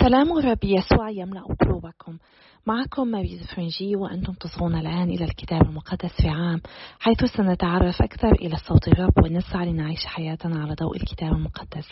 سلام 0.00 0.38
الرب 0.38 0.64
يسوع 0.64 1.10
يملأ 1.10 1.40
قلوبكم. 1.60 2.18
معكم 2.66 3.08
ماريز 3.08 3.42
فرنجي 3.42 3.96
وأنتم 3.96 4.32
تصغون 4.32 4.74
الآن 4.74 5.10
إلى 5.10 5.24
الكتاب 5.24 5.62
المقدس 5.62 6.22
في 6.22 6.28
عام 6.28 6.60
حيث 6.98 7.24
سنتعرف 7.24 8.02
أكثر 8.02 8.32
إلى 8.32 8.56
صوت 8.56 8.88
الرب 8.88 9.12
ونسعى 9.24 9.66
لنعيش 9.66 10.06
حياتنا 10.06 10.62
على 10.62 10.74
ضوء 10.74 10.96
الكتاب 10.96 11.32
المقدس. 11.32 11.88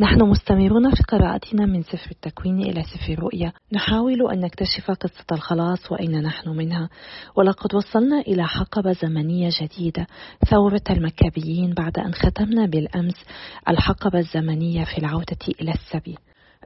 نحن 0.00 0.22
مستمرون 0.22 0.90
في 0.90 1.02
قراءتنا 1.02 1.66
من 1.66 1.82
سفر 1.82 2.10
التكوين 2.10 2.60
إلى 2.60 2.82
سفر 2.82 3.12
الرؤيا. 3.12 3.52
نحاول 3.72 4.30
أن 4.32 4.40
نكتشف 4.40 4.90
قصة 4.90 5.26
الخلاص 5.32 5.92
وأين 5.92 6.22
نحن 6.22 6.50
منها. 6.50 6.88
ولقد 7.36 7.74
وصلنا 7.74 8.20
إلى 8.20 8.46
حقبة 8.46 8.92
زمنية 8.92 9.50
جديدة 9.60 10.06
ثورة 10.50 10.84
المكابيين 10.90 11.74
بعد 11.74 11.98
أن 11.98 12.14
ختمنا 12.14 12.66
بالأمس 12.66 13.24
الحقبة 13.68 14.18
الزمنية 14.18 14.84
في 14.84 14.98
العودة 14.98 15.46
إلى 15.60 15.72
السبي. 15.72 16.16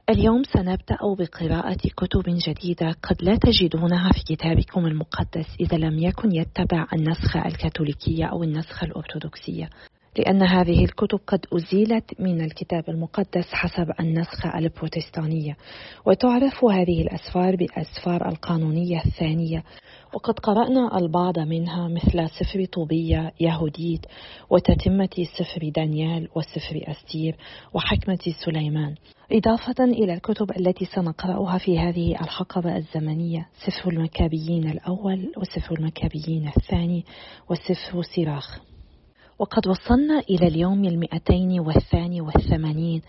اليوم 0.09 0.43
سنبدأ 0.43 0.97
بقراءة 1.19 1.77
كتب 1.97 2.23
جديدة 2.27 2.95
قد 3.03 3.15
لا 3.21 3.35
تجدونها 3.35 4.11
في 4.11 4.35
كتابكم 4.35 4.85
المقدس 4.85 5.45
إذا 5.59 5.77
لم 5.77 5.99
يكن 5.99 6.31
يتبع 6.31 6.87
النسخة 6.93 7.45
الكاثوليكية 7.45 8.25
أو 8.25 8.43
النسخة 8.43 8.85
الأرثوذكسية. 8.85 9.69
لأن 10.17 10.41
هذه 10.43 10.83
الكتب 10.85 11.19
قد 11.27 11.45
أزيلت 11.53 12.21
من 12.21 12.41
الكتاب 12.41 12.89
المقدس 12.89 13.45
حسب 13.53 13.91
النسخة 13.99 14.57
البروتستانية 14.57 15.57
وتعرف 16.05 16.65
هذه 16.65 17.01
الأسفار 17.01 17.55
بالأسفار 17.55 18.29
القانونية 18.29 19.01
الثانية. 19.05 19.63
وقد 20.13 20.39
قرأنا 20.39 20.97
البعض 20.97 21.39
منها 21.39 21.87
مثل 21.87 22.29
سفر 22.29 22.65
طوبية 22.65 23.33
يهوديت 23.39 24.05
وتتمة 24.49 25.25
سفر 25.37 25.69
دانيال 25.75 26.27
وسفر 26.35 26.81
أستير 26.87 27.35
وحكمة 27.73 28.19
سليمان. 28.45 28.95
إضافة 29.31 29.83
إلى 29.83 30.13
الكتب 30.13 30.51
التي 30.57 30.85
سنقرأها 30.85 31.57
في 31.57 31.79
هذه 31.79 32.11
الحقبة 32.11 32.77
الزمنية 32.77 33.47
سفر 33.65 33.89
المكابيين 33.89 34.69
الأول 34.69 35.31
وسفر 35.37 35.75
المكابيين 35.75 36.51
الثاني 36.57 37.05
وسفر 37.49 38.01
سراخ 38.15 38.70
وقد 39.41 39.67
وصلنا 39.67 40.19
إلى 40.29 40.47
اليوم 40.47 40.85
المئتين 40.85 41.59
والثاني 41.59 42.21
والثمانين 42.21 43.01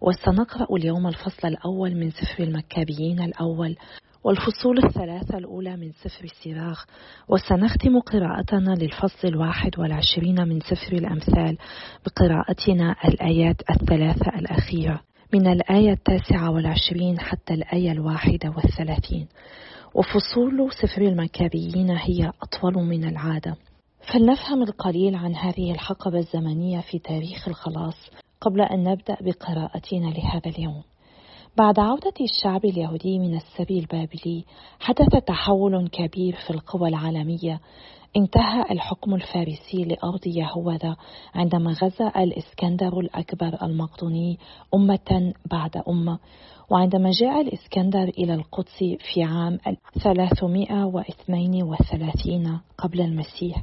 وسنقرأ 0.00 0.76
اليوم 0.76 1.06
الفصل 1.06 1.48
الأول 1.48 1.94
من 1.94 2.10
سفر 2.10 2.42
المكابيين 2.42 3.20
الأول 3.22 3.76
والفصول 4.24 4.84
الثلاثة 4.84 5.38
الأولى 5.38 5.76
من 5.76 5.92
سفر 5.92 6.24
السراخ 6.24 6.86
وسنختم 7.28 8.00
قراءتنا 8.00 8.74
للفصل 8.74 9.28
الواحد 9.28 9.78
والعشرين 9.78 10.48
من 10.48 10.60
سفر 10.60 10.92
الأمثال 10.92 11.58
بقراءتنا 12.06 12.96
الآيات 13.04 13.56
الثلاثة 13.70 14.38
الأخيرة 14.38 15.00
من 15.34 15.46
الآية 15.46 15.92
التاسعة 15.92 16.50
والعشرين 16.50 17.20
حتى 17.20 17.54
الآية 17.54 17.92
الواحدة 17.92 18.50
والثلاثين. 18.56 19.26
وفصول 19.94 20.70
سفر 20.72 21.02
المكابيين 21.02 21.90
هي 21.90 22.32
أطول 22.42 22.74
من 22.74 23.04
العادة. 23.04 23.56
فلنفهم 24.00 24.62
القليل 24.62 25.14
عن 25.14 25.34
هذه 25.34 25.72
الحقبة 25.72 26.18
الزمنية 26.18 26.80
في 26.80 26.98
تاريخ 26.98 27.48
الخلاص 27.48 28.10
قبل 28.40 28.60
أن 28.60 28.82
نبدأ 28.82 29.16
بقراءتنا 29.20 30.06
لهذا 30.06 30.50
اليوم. 30.50 30.82
بعد 31.56 31.78
عودة 31.78 32.14
الشعب 32.20 32.64
اليهودي 32.64 33.18
من 33.18 33.36
السبي 33.36 33.78
البابلي 33.78 34.44
حدث 34.80 35.24
تحول 35.26 35.88
كبير 35.88 36.36
في 36.46 36.50
القوى 36.50 36.88
العالمية 36.88 37.60
انتهى 38.16 38.62
الحكم 38.70 39.14
الفارسي 39.14 39.84
لأرض 39.84 40.26
يهوذا 40.26 40.96
عندما 41.34 41.72
غزا 41.72 42.12
الإسكندر 42.16 43.00
الأكبر 43.00 43.58
المقدوني 43.62 44.38
أمة 44.74 45.32
بعد 45.50 45.82
أمة. 45.88 46.18
وعندما 46.70 47.10
جاء 47.10 47.40
الإسكندر 47.40 48.02
إلى 48.02 48.34
القدس 48.34 48.84
في 49.12 49.22
عام 49.22 49.58
332 50.02 52.60
قبل 52.78 53.00
المسيح 53.00 53.62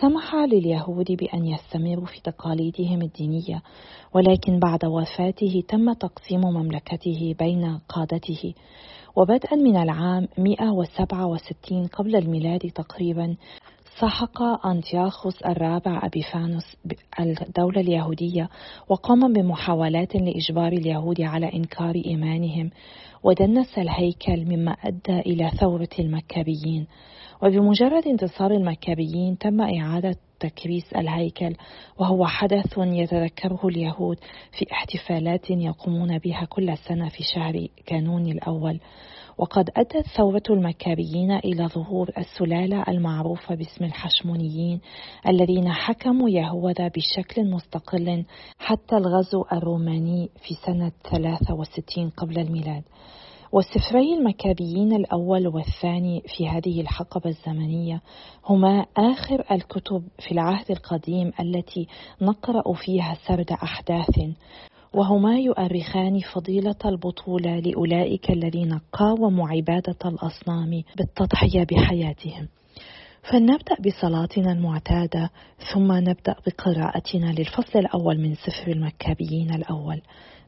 سمح 0.00 0.34
لليهود 0.34 1.12
بأن 1.12 1.46
يستمروا 1.46 2.06
في 2.06 2.20
تقاليدهم 2.20 3.02
الدينية 3.02 3.62
ولكن 4.14 4.58
بعد 4.58 4.84
وفاته 4.84 5.62
تم 5.68 5.92
تقسيم 5.92 6.40
مملكته 6.40 7.34
بين 7.38 7.78
قادته. 7.88 8.54
وبدءا 9.16 9.56
من 9.56 9.76
العام 9.76 10.28
167 10.38 11.86
قبل 11.86 12.16
الميلاد 12.16 12.60
تقريبا 12.60 13.36
سحق 14.00 14.66
أنتياخوس 14.66 15.42
الرابع 15.42 16.06
أبيفانوس 16.06 16.76
الدولة 17.20 17.80
اليهودية 17.80 18.48
وقام 18.88 19.32
بمحاولات 19.32 20.16
لإجبار 20.16 20.72
اليهود 20.72 21.20
على 21.20 21.52
إنكار 21.54 21.94
إيمانهم 22.06 22.70
ودنس 23.22 23.78
الهيكل 23.78 24.44
مما 24.44 24.72
أدى 24.72 25.20
إلى 25.20 25.50
ثورة 25.60 25.88
المكابيين. 25.98 26.86
وبمجرد 27.42 28.06
انتصار 28.06 28.50
المكابيين 28.50 29.38
تم 29.38 29.60
إعادة 29.60 30.16
تكريس 30.40 30.92
الهيكل 30.96 31.54
وهو 31.98 32.26
حدث 32.26 32.78
يتذكره 32.78 33.60
اليهود 33.64 34.18
في 34.58 34.66
احتفالات 34.72 35.50
يقومون 35.50 36.18
بها 36.18 36.44
كل 36.44 36.78
سنة 36.88 37.08
في 37.08 37.22
شهر 37.34 37.68
كانون 37.86 38.26
الأول. 38.26 38.80
وقد 39.38 39.70
أدت 39.76 40.06
ثورة 40.16 40.42
المكابيين 40.50 41.32
إلى 41.32 41.66
ظهور 41.68 42.10
السلالة 42.18 42.84
المعروفة 42.88 43.54
باسم 43.54 43.84
الحشمونيين 43.84 44.80
الذين 45.28 45.72
حكموا 45.72 46.30
يهوذا 46.30 46.88
بشكل 46.88 47.50
مستقل 47.50 48.24
حتى 48.58 48.96
الغزو 48.96 49.44
الروماني 49.52 50.30
في 50.42 50.54
سنة 50.66 50.92
63 51.10 52.10
قبل 52.10 52.38
الميلاد. 52.38 52.82
وسفري 53.52 54.14
المكابيين 54.14 54.92
الأول 54.92 55.48
والثاني 55.48 56.22
في 56.26 56.48
هذه 56.48 56.80
الحقبة 56.80 57.30
الزمنية 57.30 58.02
هما 58.46 58.86
آخر 58.96 59.44
الكتب 59.50 60.02
في 60.18 60.32
العهد 60.32 60.70
القديم 60.70 61.32
التي 61.40 61.86
نقرأ 62.22 62.72
فيها 62.72 63.16
سرد 63.28 63.52
أحداث. 63.52 64.20
وهما 64.94 65.38
يؤرخان 65.38 66.20
فضيلة 66.34 66.76
البطولة 66.84 67.58
لأولئك 67.58 68.30
الذين 68.30 68.80
قاوموا 68.92 69.48
عبادة 69.48 69.98
الأصنام 70.04 70.82
بالتضحية 70.96 71.64
بحياتهم. 71.64 72.48
فلنبدأ 73.30 73.76
بصلاتنا 73.86 74.52
المعتادة 74.52 75.30
ثم 75.72 75.92
نبدأ 75.92 76.34
بقراءتنا 76.46 77.26
للفصل 77.32 77.78
الأول 77.78 78.20
من 78.20 78.34
سفر 78.34 78.72
المكابيين 78.72 79.54
الأول. 79.54 80.00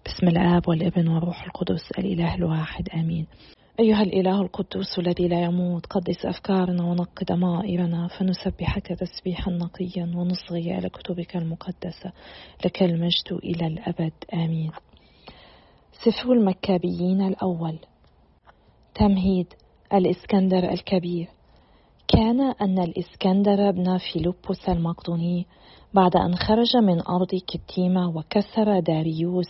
بسم 0.06 0.28
الآب 0.28 0.68
والابن 0.68 1.08
والروح 1.08 1.44
القدس 1.44 1.90
الإله 1.98 2.34
الواحد 2.34 2.88
آمين. 2.88 3.26
أيها 3.80 4.02
الإله 4.02 4.40
القدوس 4.42 4.98
الذي 4.98 5.28
لا 5.28 5.42
يموت 5.42 5.86
قدس 5.86 6.26
أفكارنا 6.26 6.84
ونق 6.84 7.24
ضمائرنا 7.24 8.08
فنسبحك 8.08 8.86
تسبيحا 8.86 9.50
نقيا 9.50 10.12
ونصغي 10.16 10.78
إلى 10.78 10.88
كتبك 10.88 11.36
المقدسة. 11.36 12.12
لك 12.64 12.82
المجد 12.82 13.32
إلى 13.32 13.66
الأبد 13.66 14.12
آمين. 14.34 14.70
سفر 15.92 16.32
المكابيين 16.32 17.22
الأول. 17.22 17.78
تمهيد 18.94 19.46
الإسكندر 19.92 20.72
الكبير. 20.72 21.28
كان 22.08 22.40
أن 22.40 22.78
الإسكندر 22.78 23.68
ابن 23.68 23.98
فيلبس 23.98 24.68
المقدوني 24.68 25.46
بعد 25.94 26.16
أن 26.16 26.34
خرج 26.34 26.76
من 26.76 27.00
أرض 27.08 27.30
كتيمة 27.48 28.16
وكسر 28.16 28.80
داريوس 28.80 29.48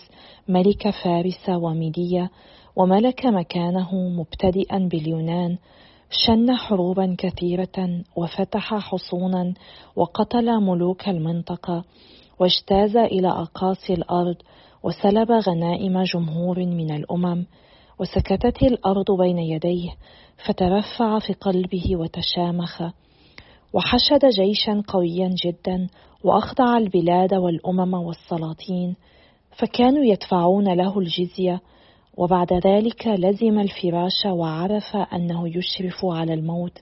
ملك 0.49 0.91
فارس 0.91 1.49
وميديا 1.49 2.31
وملك 2.77 3.27
مكانه 3.27 3.95
مبتدئا 3.95 4.79
باليونان 4.79 5.59
شن 6.11 6.57
حروبا 6.57 7.17
كثيرة 7.19 8.03
وفتح 8.17 8.75
حصونا 8.75 9.55
وقتل 9.97 10.61
ملوك 10.61 11.09
المنطقة 11.09 11.85
واجتاز 12.41 12.97
إلى 12.97 13.29
أقاصي 13.29 13.93
الأرض 13.93 14.37
وسلب 14.83 15.33
غنائم 15.33 16.03
جمهور 16.03 16.59
من 16.59 16.91
الأمم 16.97 17.47
وسكتت 17.99 18.63
الأرض 18.63 19.11
بين 19.19 19.39
يديه 19.39 19.91
فترفع 20.47 21.19
في 21.19 21.33
قلبه 21.33 21.97
وتشامخ 21.97 22.83
وحشد 23.73 24.27
جيشا 24.27 24.83
قويا 24.89 25.35
جدا 25.45 25.89
وأخضع 26.25 26.79
البلاد 26.79 27.35
والأمم 27.35 27.95
والسلاطين 27.95 28.97
فكانوا 29.59 30.05
يدفعون 30.05 30.75
له 30.75 30.99
الجزية 30.99 31.61
وبعد 32.17 32.53
ذلك 32.53 33.07
لزم 33.07 33.59
الفراش 33.59 34.27
وعرف 34.27 34.97
أنه 34.97 35.49
يشرف 35.49 36.05
على 36.05 36.35
الموت 36.35 36.79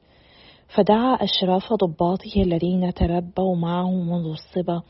فدعا 0.69 1.15
أشراف 1.15 1.73
ضباطه 1.73 2.43
الذين 2.43 2.95
تربوا 2.95 3.57
معه 3.57 3.91
منذ 3.91 4.27
الصبا 4.27 4.83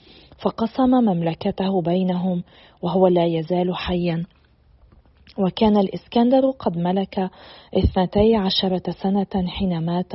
فقسم 0.42 0.90
مملكته 0.90 1.82
بينهم 1.82 2.42
وهو 2.82 3.06
لا 3.06 3.24
يزال 3.26 3.74
حيا. 3.74 4.24
وكان 5.38 5.76
الإسكندر 5.76 6.50
قد 6.50 6.78
ملك 6.78 7.30
اثنتي 7.78 8.36
عشرة 8.36 8.82
سنة 9.02 9.46
حين 9.48 9.78
مات 9.78 10.12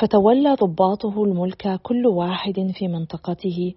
فتولى 0.00 0.54
ضباطه 0.54 1.24
الملك 1.24 1.80
كل 1.82 2.06
واحد 2.06 2.72
في 2.74 2.88
منطقته 2.88 3.74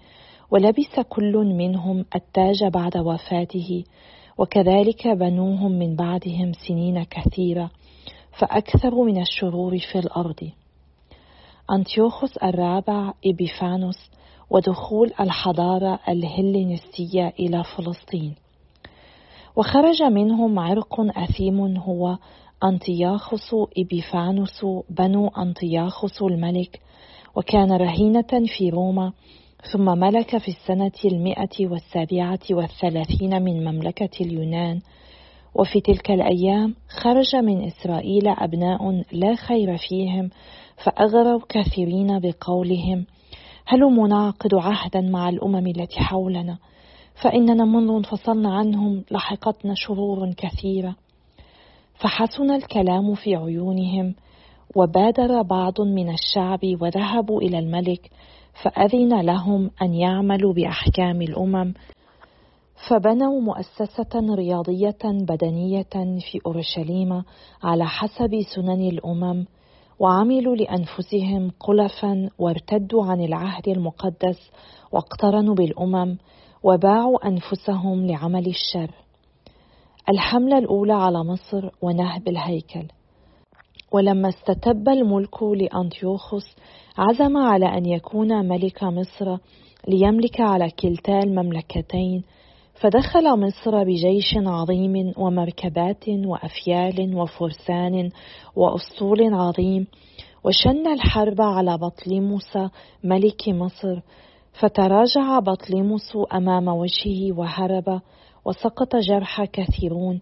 ولبس 0.51 1.00
كل 1.10 1.38
منهم 1.38 2.06
التاج 2.15 2.63
بعد 2.63 2.98
وفاته 2.98 3.83
وكذلك 4.38 5.07
بنوهم 5.07 5.71
من 5.71 5.95
بعدهم 5.95 6.51
سنين 6.68 7.03
كثيرة 7.03 7.71
فأكثر 8.39 9.03
من 9.03 9.21
الشرور 9.21 9.77
في 9.91 10.00
الأرض. 10.00 10.50
أنتيوخوس 11.71 12.38
الرابع 12.38 13.13
إبيفانوس 13.25 14.12
ودخول 14.50 15.12
الحضارة 15.19 16.00
الهلينستية 16.09 17.33
إلى 17.39 17.63
فلسطين. 17.63 18.35
وخرج 19.56 20.03
منهم 20.03 20.59
عرق 20.59 21.18
أثيم 21.18 21.77
هو 21.77 22.18
أنطياخوس 22.63 23.56
إبيفانوس 23.77 24.65
بنو 24.89 25.27
أنطياخوس 25.27 26.21
الملك. 26.21 26.81
وكان 27.36 27.71
رهينة 27.71 28.45
في 28.57 28.69
روما 28.69 29.13
ثم 29.71 29.86
ملك 30.00 30.38
في 30.38 30.48
السنة 30.48 30.92
المئة 31.06 31.68
والسابعة 31.68 32.39
والثلاثين 32.51 33.42
من 33.42 33.65
مملكة 33.65 34.10
اليونان. 34.21 34.81
وفي 35.56 35.81
تلك 35.81 36.12
الأيام 36.12 36.75
خرج 37.04 37.36
من 37.36 37.63
إسرائيل 37.63 38.27
أبناء 38.27 39.04
لا 39.12 39.36
خير 39.36 39.77
فيهم 39.77 40.30
فأغروا 40.83 41.39
كثيرين 41.50 42.19
بقولهم 42.19 43.06
هلم 43.65 44.07
نعقد 44.07 44.54
عهدا 44.54 45.01
مع 45.01 45.30
الأمم 45.30 45.68
التي 45.68 46.00
حولنا؟ 46.00 46.57
فإننا 47.24 47.65
منذ 47.65 47.89
انفصلنا 47.89 48.54
عنهم 48.54 49.04
لحقتنا 49.12 49.74
شرور 49.75 50.33
كثيرة. 50.38 50.95
فحسن 51.94 52.51
الكلام 52.51 53.13
في 53.13 53.36
عيونهم 53.36 54.15
وبادر 54.75 55.42
بعض 55.42 55.81
من 55.81 56.10
الشعب 56.10 56.60
وذهبوا 56.81 57.42
إلى 57.42 57.60
الملك 57.60 58.10
فأذن 58.61 59.21
لهم 59.21 59.71
أن 59.81 59.94
يعملوا 59.94 60.53
بأحكام 60.53 61.21
الأمم 61.21 61.73
فبنوا 62.89 63.41
مؤسسة 63.41 64.35
رياضية 64.35 65.03
بدنية 65.03 66.19
في 66.31 66.39
أورشليم 66.45 67.23
على 67.63 67.85
حسب 67.85 68.41
سنن 68.55 68.81
الأمم 68.81 69.45
وعملوا 70.00 70.55
لأنفسهم 70.55 71.51
قلفا 71.59 72.29
وارتدوا 72.39 73.05
عن 73.05 73.21
العهد 73.21 73.67
المقدس 73.67 74.51
واقترنوا 74.91 75.55
بالأمم 75.55 76.17
وباعوا 76.63 77.27
أنفسهم 77.27 78.07
لعمل 78.07 78.47
الشر. 78.47 78.91
الحملة 80.09 80.57
الأولى 80.57 80.94
على 80.94 81.23
مصر 81.23 81.69
ونهب 81.81 82.27
الهيكل. 82.27 82.88
ولما 83.93 84.29
استتب 84.29 84.89
الملك 84.89 85.43
لأنتيوخوس 85.43 86.55
عزم 86.97 87.37
على 87.37 87.65
أن 87.77 87.85
يكون 87.85 88.47
ملك 88.47 88.83
مصر 88.83 89.37
ليملك 89.87 90.41
على 90.41 90.69
كلتا 90.69 91.19
المملكتين 91.19 92.23
فدخل 92.73 93.39
مصر 93.39 93.83
بجيش 93.83 94.37
عظيم 94.37 95.13
ومركبات 95.17 96.09
وأفيال 96.09 97.15
وفرسان 97.15 98.09
وأسطول 98.55 99.33
عظيم 99.33 99.87
وشن 100.43 100.87
الحرب 100.87 101.41
على 101.41 101.77
بطليموس 101.77 102.57
ملك 103.03 103.49
مصر 103.49 103.99
فتراجع 104.59 105.39
بطليموس 105.39 106.17
أمام 106.33 106.67
وجهه 106.67 107.39
وهرب 107.39 108.01
وسقط 108.45 108.95
جرح 108.95 109.45
كثيرون. 109.45 110.21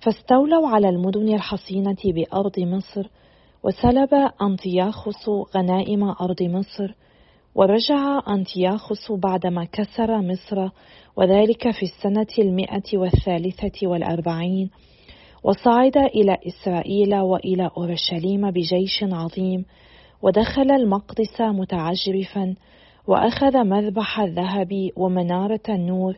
فاستولوا 0.00 0.68
على 0.68 0.88
المدن 0.88 1.34
الحصينة 1.34 1.96
بأرض 2.04 2.58
مصر 2.60 3.08
وسلب 3.62 4.14
أنطياخوس 4.42 5.28
غنائم 5.56 6.04
أرض 6.04 6.42
مصر 6.42 6.94
ورجع 7.54 8.20
أنتياخوس 8.28 9.12
بعدما 9.12 9.64
كسر 9.64 10.20
مصر 10.22 10.68
وذلك 11.16 11.70
في 11.70 11.82
السنة 11.82 12.26
المئة 12.38 12.98
والثالثة 12.98 13.86
والأربعين 13.86 14.70
وصعد 15.44 15.96
إلى 15.96 16.36
إسرائيل 16.46 17.14
وإلى 17.14 17.70
أورشليم 17.76 18.50
بجيش 18.50 19.02
عظيم 19.02 19.64
ودخل 20.22 20.70
المقدس 20.70 21.40
متعجرفا 21.40 22.54
وأخذ 23.06 23.64
مذبح 23.64 24.20
الذهب 24.20 24.90
ومنارة 24.96 25.60
النور 25.68 26.16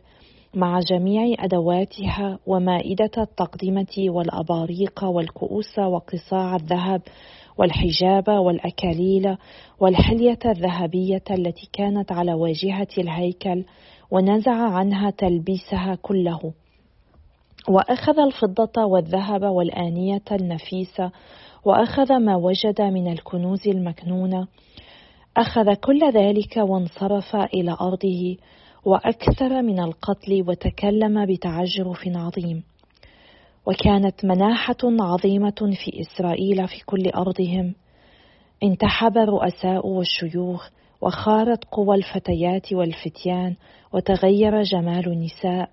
مع 0.55 0.79
جميع 0.79 1.35
أدواتها 1.39 2.39
ومائدة 2.45 3.11
التقدمة 3.17 3.95
والأباريق 3.97 5.03
والكؤوس 5.03 5.79
وقصاع 5.79 6.55
الذهب 6.55 7.01
والحجاب 7.57 8.27
والأكاليل 8.27 9.37
والحلية 9.79 10.39
الذهبية 10.45 11.23
التي 11.31 11.69
كانت 11.73 12.11
على 12.11 12.33
واجهة 12.33 12.87
الهيكل 12.97 13.65
ونزع 14.11 14.55
عنها 14.55 15.09
تلبيسها 15.09 15.97
كله. 16.01 16.53
وأخذ 17.69 18.19
الفضة 18.19 18.85
والذهب 18.85 19.43
والآنية 19.43 20.23
النفيسة 20.31 21.11
وأخذ 21.65 22.13
ما 22.19 22.35
وجد 22.35 22.81
من 22.81 23.11
الكنوز 23.11 23.67
المكنونة. 23.67 24.47
أخذ 25.37 25.73
كل 25.73 26.11
ذلك 26.11 26.57
وانصرف 26.57 27.35
إلى 27.35 27.77
أرضه 27.81 28.37
وأكثر 28.85 29.61
من 29.61 29.79
القتل 29.79 30.43
وتكلم 30.47 31.25
بتعجرف 31.25 32.01
عظيم 32.07 32.63
وكانت 33.65 34.25
مناحة 34.25 34.77
عظيمة 34.83 35.75
في 35.83 36.01
إسرائيل 36.01 36.67
في 36.67 36.85
كل 36.85 37.09
أرضهم. 37.09 37.75
انتحب 38.63 39.17
الرؤساء 39.17 39.87
والشيوخ 39.87 40.69
وخارت 41.01 41.65
قوى 41.65 41.95
الفتيات 41.95 42.73
والفتيان 42.73 43.55
وتغير 43.93 44.63
جمال 44.63 45.07
النساء. 45.07 45.69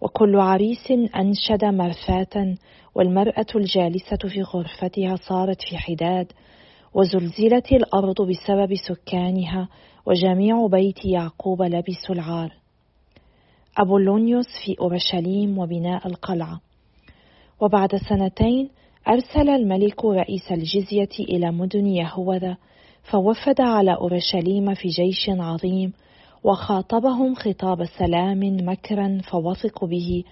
وكل 0.00 0.36
عريس 0.36 0.90
أنشد 1.16 1.64
مرثاة 1.64 2.54
والمرأة 2.94 3.46
الجالسة 3.54 4.16
في 4.28 4.42
غرفتها 4.42 5.16
صارت 5.16 5.62
في 5.62 5.78
حداد 5.78 6.32
وزلزلت 6.94 7.72
الأرض 7.72 8.22
بسبب 8.22 8.74
سكانها 8.74 9.68
وجميع 10.06 10.66
بيت 10.66 11.04
يعقوب 11.04 11.62
لبسوا 11.62 12.14
العار. 12.14 12.52
أبولونيوس 13.78 14.46
في 14.64 14.76
أورشليم 14.80 15.58
وبناء 15.58 16.06
القلعة. 16.06 16.60
وبعد 17.60 17.96
سنتين 17.96 18.68
أرسل 19.08 19.50
الملك 19.50 20.04
رئيس 20.04 20.52
الجزية 20.52 21.24
إلى 21.28 21.52
مدن 21.52 21.86
يهوذا 21.86 22.56
فوفد 23.02 23.60
على 23.60 23.94
أورشليم 23.94 24.74
في 24.74 24.88
جيش 24.88 25.28
عظيم 25.28 25.92
وخاطبهم 26.44 27.34
خطاب 27.34 27.84
سلام 27.84 28.40
مكرا 28.68 29.20
فوثقوا 29.30 29.88
به 29.88 30.24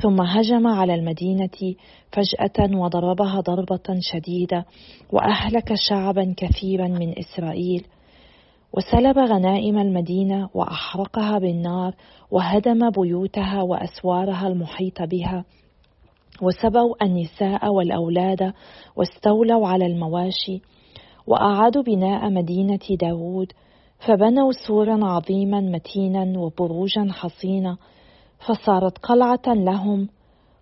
ثم 0.00 0.20
هجم 0.20 0.66
على 0.66 0.94
المدينة 0.94 1.74
فجأة 2.12 2.76
وضربها 2.76 3.40
ضربة 3.40 3.98
شديدة 4.00 4.64
وأهلك 5.12 5.74
شعبا 5.88 6.34
كثيرا 6.36 6.88
من 6.88 7.18
إسرائيل. 7.18 7.86
وسلب 8.76 9.18
غنائم 9.18 9.78
المدينة 9.78 10.48
وأحرقها 10.54 11.38
بالنار 11.38 11.94
وهدم 12.30 12.90
بيوتها 12.90 13.62
وأسوارها 13.62 14.46
المحيط 14.46 15.02
بها. 15.02 15.44
وسبوا 16.42 17.04
النساء 17.04 17.72
والأولاد 17.72 18.52
واستولوا 18.96 19.68
على 19.68 19.86
المواشي. 19.86 20.60
وأعادوا 21.26 21.82
بناء 21.82 22.30
مدينة 22.30 22.96
داود. 23.00 23.52
فبنوا 24.06 24.52
سورا 24.66 25.04
عظيما 25.04 25.60
متينا 25.60 26.38
وبروجا 26.38 27.08
حصينة 27.12 27.76
فصارت 28.46 28.98
قلعة 28.98 29.46
لهم 29.46 30.08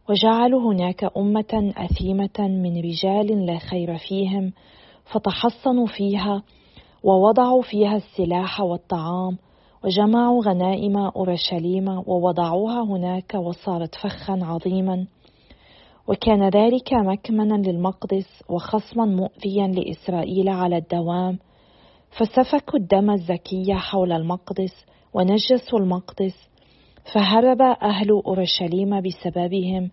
وجعلوا 0.09 0.73
هناك 0.73 1.11
أمة 1.17 1.73
أثيمة 1.77 2.39
من 2.39 2.81
رجال 2.81 3.47
لا 3.47 3.59
خير 3.59 3.97
فيهم 3.97 4.53
فتحصنوا 5.05 5.87
فيها 5.87 6.43
ووضعوا 7.05 7.63
فيها 7.63 7.97
السلاح 7.97 8.61
والطعام 8.61 9.39
وجمعوا 9.85 10.45
غنائم 10.45 10.97
أورشليم 10.97 12.03
ووضعوها 12.07 12.83
هناك 12.83 13.35
وصارت 13.35 13.95
فخا 13.95 14.39
عظيما. 14.43 15.07
وكان 16.09 16.49
ذلك 16.49 16.93
مكمنا 16.93 17.55
للمقدس 17.55 18.43
وخصما 18.49 19.05
مؤذيا 19.05 19.67
لإسرائيل 19.67 20.49
على 20.49 20.77
الدوام. 20.77 21.39
فسفكوا 22.11 22.79
الدم 22.79 23.11
الزكي 23.11 23.75
حول 23.75 24.13
المقدس 24.13 24.85
ونجسوا 25.15 25.79
المقدس 25.79 26.50
فهرب 27.05 27.63
أهل 27.63 28.11
أورشليم 28.11 29.01
بسببهم 29.01 29.91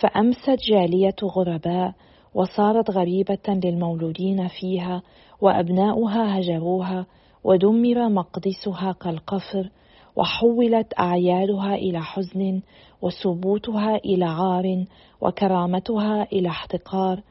فأمست 0.00 0.58
جالية 0.68 1.16
غرباء 1.24 1.94
وصارت 2.34 2.90
غريبة 2.90 3.38
للمولودين 3.64 4.48
فيها 4.48 5.02
وأبناؤها 5.40 6.38
هجروها 6.38 7.06
ودمر 7.44 8.08
مقدسها 8.08 8.92
كالقفر 8.92 9.70
وحولت 10.16 10.98
أعيادها 10.98 11.74
إلى 11.74 12.02
حزن 12.02 12.60
وثبوتها 13.02 13.96
إلى 13.96 14.24
عار 14.24 14.84
وكرامتها 15.20 16.22
إلى 16.32 16.48
احتقار 16.48 17.22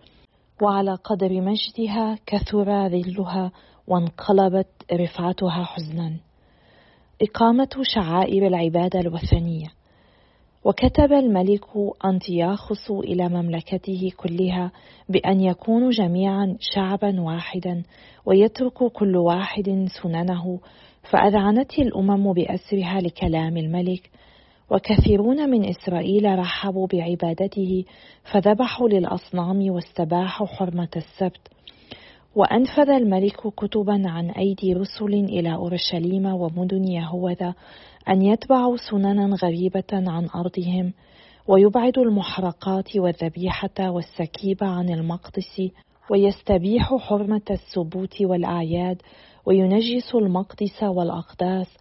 وعلى 0.62 0.96
قدر 0.96 1.42
مجدها 1.42 2.18
كثر 2.26 2.88
ذلها 2.88 3.52
وانقلبت 3.88 4.68
رفعتها 4.94 5.64
حزنا. 5.64 6.27
إقامة 7.22 7.70
شعائر 7.82 8.48
العبادة 8.48 9.00
الوثنية. 9.00 9.68
وكتب 10.64 11.14
الملك 11.14 11.66
أنتياخس 12.06 12.92
إلى 12.92 13.30
مملكته 13.30 14.12
كلها 14.18 14.72
بأن 15.10 15.42
يكونوا 15.42 15.92
جميعا 15.92 16.58
شعبا 16.60 17.22
واحدا 17.22 17.84
ويترك 18.26 18.92
كل 18.94 19.18
واحد 19.18 19.88
سننه. 20.02 20.60
فأذعنت 21.12 21.80
الأمم 21.80 22.34
بأسرها 22.34 23.02
لكلام 23.02 23.58
الملك. 23.58 24.10
وكثيرون 24.72 25.50
من 25.50 25.66
إسرائيل 25.66 26.40
رحبوا 26.40 26.88
بعبادته 26.88 27.86
فذبحوا 28.32 28.90
للأصنام 28.90 29.72
واستباحوا 29.72 30.48
حرمة 30.48 30.90
السبت. 30.96 31.48
وأنفذ 32.38 32.90
الملك 32.90 33.48
كتبا 33.58 34.02
عن 34.06 34.30
أيدي 34.30 34.74
رسل 34.74 35.14
إلى 35.14 35.54
أورشليم 35.56 36.26
ومدن 36.26 36.84
يهوذا 36.84 37.54
أن 38.10 38.22
يتبعوا 38.22 38.78
سننا 38.78 39.36
غريبة 39.44 39.84
عن 39.94 40.28
أرضهم 40.36 40.94
ويبعدوا 41.48 42.04
المحرقات 42.04 42.98
والذبيحة 42.98 43.90
والسكيب 43.90 44.64
عن 44.64 44.90
المقدس 44.90 45.62
ويستبيح 46.12 46.96
حرمة 46.96 47.42
السبوت 47.52 48.22
والأعياد 48.22 49.02
وينجس 49.46 50.16
المقدس 50.16 50.84
والأقداس 50.84 51.78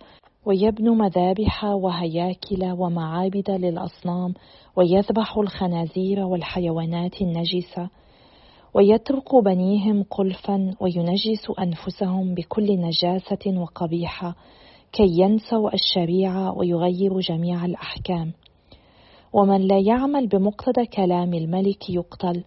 ويبنوا 0.47 0.95
مذابح 0.95 1.65
وهياكل 1.65 2.65
ومعابد 2.79 3.51
للأصنام 3.51 4.35
ويذبح 4.77 5.37
الخنازير 5.39 6.21
والحيوانات 6.21 7.23
النجسة. 7.23 7.89
ويترك 8.77 9.35
بنيهم 9.35 10.03
قلفا 10.03 10.75
وينجس 10.81 11.51
أنفسهم 11.61 12.35
بكل 12.35 12.81
نجاسة 12.81 13.61
وقبيحة 13.61 14.37
كي 14.93 15.21
ينسوا 15.21 15.75
الشريعة 15.75 16.59
ويغيروا 16.59 17.21
جميع 17.21 17.65
الأحكام. 17.65 18.33
ومن 19.33 19.61
لا 19.61 19.79
يعمل 19.79 20.27
بمقتضى 20.27 20.87
كلام 20.87 21.35
الملك 21.35 21.91
يقتل. 21.91 22.45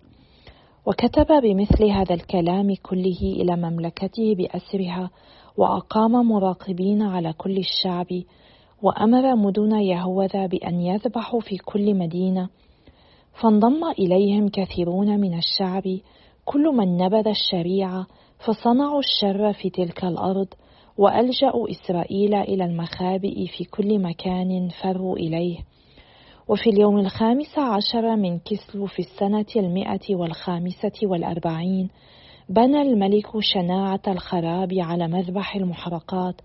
وكتب 0.86 1.42
بمثل 1.44 1.86
هذا 1.86 2.14
الكلام 2.14 2.76
كله 2.76 3.22
إلى 3.22 3.56
مملكته 3.56 4.36
بأسرها 4.36 5.10
وأقام 5.58 6.12
مراقبين 6.12 7.02
على 7.02 7.34
كل 7.34 7.58
الشعب 7.58 8.08
وأمر 8.82 9.36
مدن 9.36 9.72
يهوذا 9.72 10.46
بأن 10.46 10.82
يذبحوا 10.82 11.40
في 11.40 11.58
كل 11.58 11.96
مدينة. 11.96 12.50
فانضم 13.42 13.84
إليهم 14.00 14.50
كثيرون 14.50 15.20
من 15.20 15.38
الشعب 15.38 15.84
كل 16.50 16.64
من 16.76 16.98
نبذ 16.98 17.28
الشريعة 17.28 18.08
فصنعوا 18.46 19.00
الشر 19.00 19.54
في 19.54 19.70
تلك 19.70 20.04
الأرض 20.04 20.48
وألجأوا 20.98 21.70
إسرائيل 21.72 22.36
إلى 22.36 22.66
المخابئ 22.66 23.48
في 23.48 23.64
كل 23.64 24.00
مكان 24.00 24.70
فروا 24.82 25.18
إليه. 25.18 25.58
وفي 26.48 26.70
اليوم 26.70 27.00
الخامس 27.00 27.60
عشر 27.60 28.16
من 28.16 28.40
كسلو 28.40 28.86
في 28.86 29.00
السنة 29.00 29.46
المئة 29.56 30.16
والخامسة 30.16 30.92
والأربعين 31.04 31.90
بنى 32.50 32.82
الملك 32.82 33.40
شناعة 33.40 34.02
الخراب 34.08 34.74
على 34.74 35.08
مذبح 35.08 35.56
المحرقات 35.56 36.42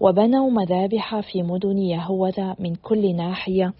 وبنوا 0.00 0.50
مذابح 0.50 1.20
في 1.20 1.42
مدن 1.42 1.78
يهوذا 1.78 2.56
من 2.58 2.74
كل 2.74 3.16
ناحية 3.16 3.72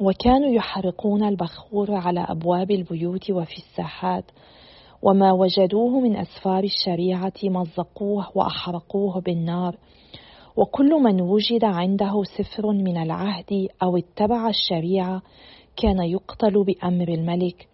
وكانوا 0.00 0.54
يحرقون 0.54 1.24
البخور 1.24 1.94
على 1.94 2.20
أبواب 2.28 2.70
البيوت 2.70 3.30
وفي 3.30 3.56
الساحات. 3.56 4.24
وما 5.04 5.32
وجدوه 5.32 6.00
من 6.00 6.16
أسفار 6.16 6.64
الشريعة 6.64 7.32
مزقوه 7.44 8.26
وأحرقوه 8.34 9.20
بالنار. 9.20 9.76
وكل 10.56 10.90
من 10.90 11.20
وجد 11.20 11.64
عنده 11.64 12.22
سفر 12.38 12.72
من 12.72 12.96
العهد 12.96 13.68
أو 13.82 13.96
اتبع 13.96 14.48
الشريعة 14.48 15.22
كان 15.76 16.02
يقتل 16.02 16.64
بأمر 16.64 17.08
الملك. 17.08 17.68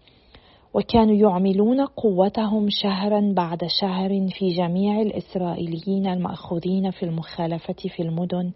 وكانوا 0.74 1.14
يعملون 1.14 1.80
قوتهم 1.84 2.66
شهرا 2.70 3.32
بعد 3.36 3.64
شهر 3.80 4.28
في 4.38 4.52
جميع 4.52 5.00
الإسرائيليين 5.00 6.06
المأخوذين 6.06 6.90
في 6.90 7.02
المخالفة 7.02 7.88
في 7.96 8.02
المدن. 8.02 8.52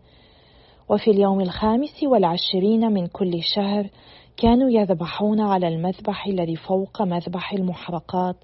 وفي 0.89 1.11
اليوم 1.11 1.41
الخامس 1.41 2.03
والعشرين 2.03 2.93
من 2.93 3.07
كل 3.07 3.43
شهر 3.43 3.87
كانوا 4.37 4.71
يذبحون 4.71 5.41
على 5.41 5.69
المذبح 5.69 6.27
الذي 6.27 6.57
فوق 6.57 7.03
مذبح 7.03 7.53
المحرقات. 7.53 8.37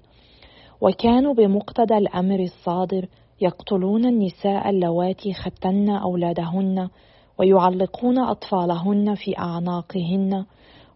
وكانوا 0.81 1.33
بمقتضى 1.33 1.97
الأمر 1.97 2.39
الصادر 2.39 3.05
يقتلون 3.41 4.05
النساء 4.05 4.69
اللواتي 4.69 5.33
ختن 5.33 5.89
أولادهن 5.89 6.89
ويعلقون 7.37 8.19
أطفالهن 8.19 9.15
في 9.15 9.37
أعناقهن 9.39 10.45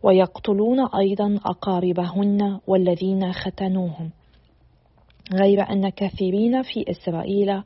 ويقتلون 0.03 0.79
أيضا 0.79 1.39
أقاربهن 1.45 2.59
والذين 2.67 3.33
ختنوهم. 3.33 4.09
غير 5.33 5.69
أن 5.71 5.89
كثيرين 5.89 6.61
في 6.61 6.85
إسرائيل 6.89 7.61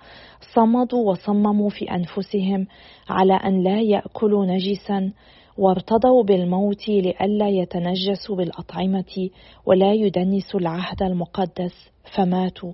صمدوا 0.55 1.11
وصمموا 1.11 1.69
في 1.69 1.85
أنفسهم 1.91 2.67
على 3.09 3.33
أن 3.33 3.63
لا 3.63 3.81
يأكلوا 3.81 4.45
نجسا 4.45 5.11
وارتضوا 5.57 6.23
بالموت 6.23 6.89
لئلا 6.89 7.49
يتنجسوا 7.49 8.35
بالأطعمة 8.35 9.29
ولا 9.65 9.93
يدنسوا 9.93 10.59
العهد 10.59 11.03
المقدس. 11.03 11.89
فماتوا. 12.15 12.73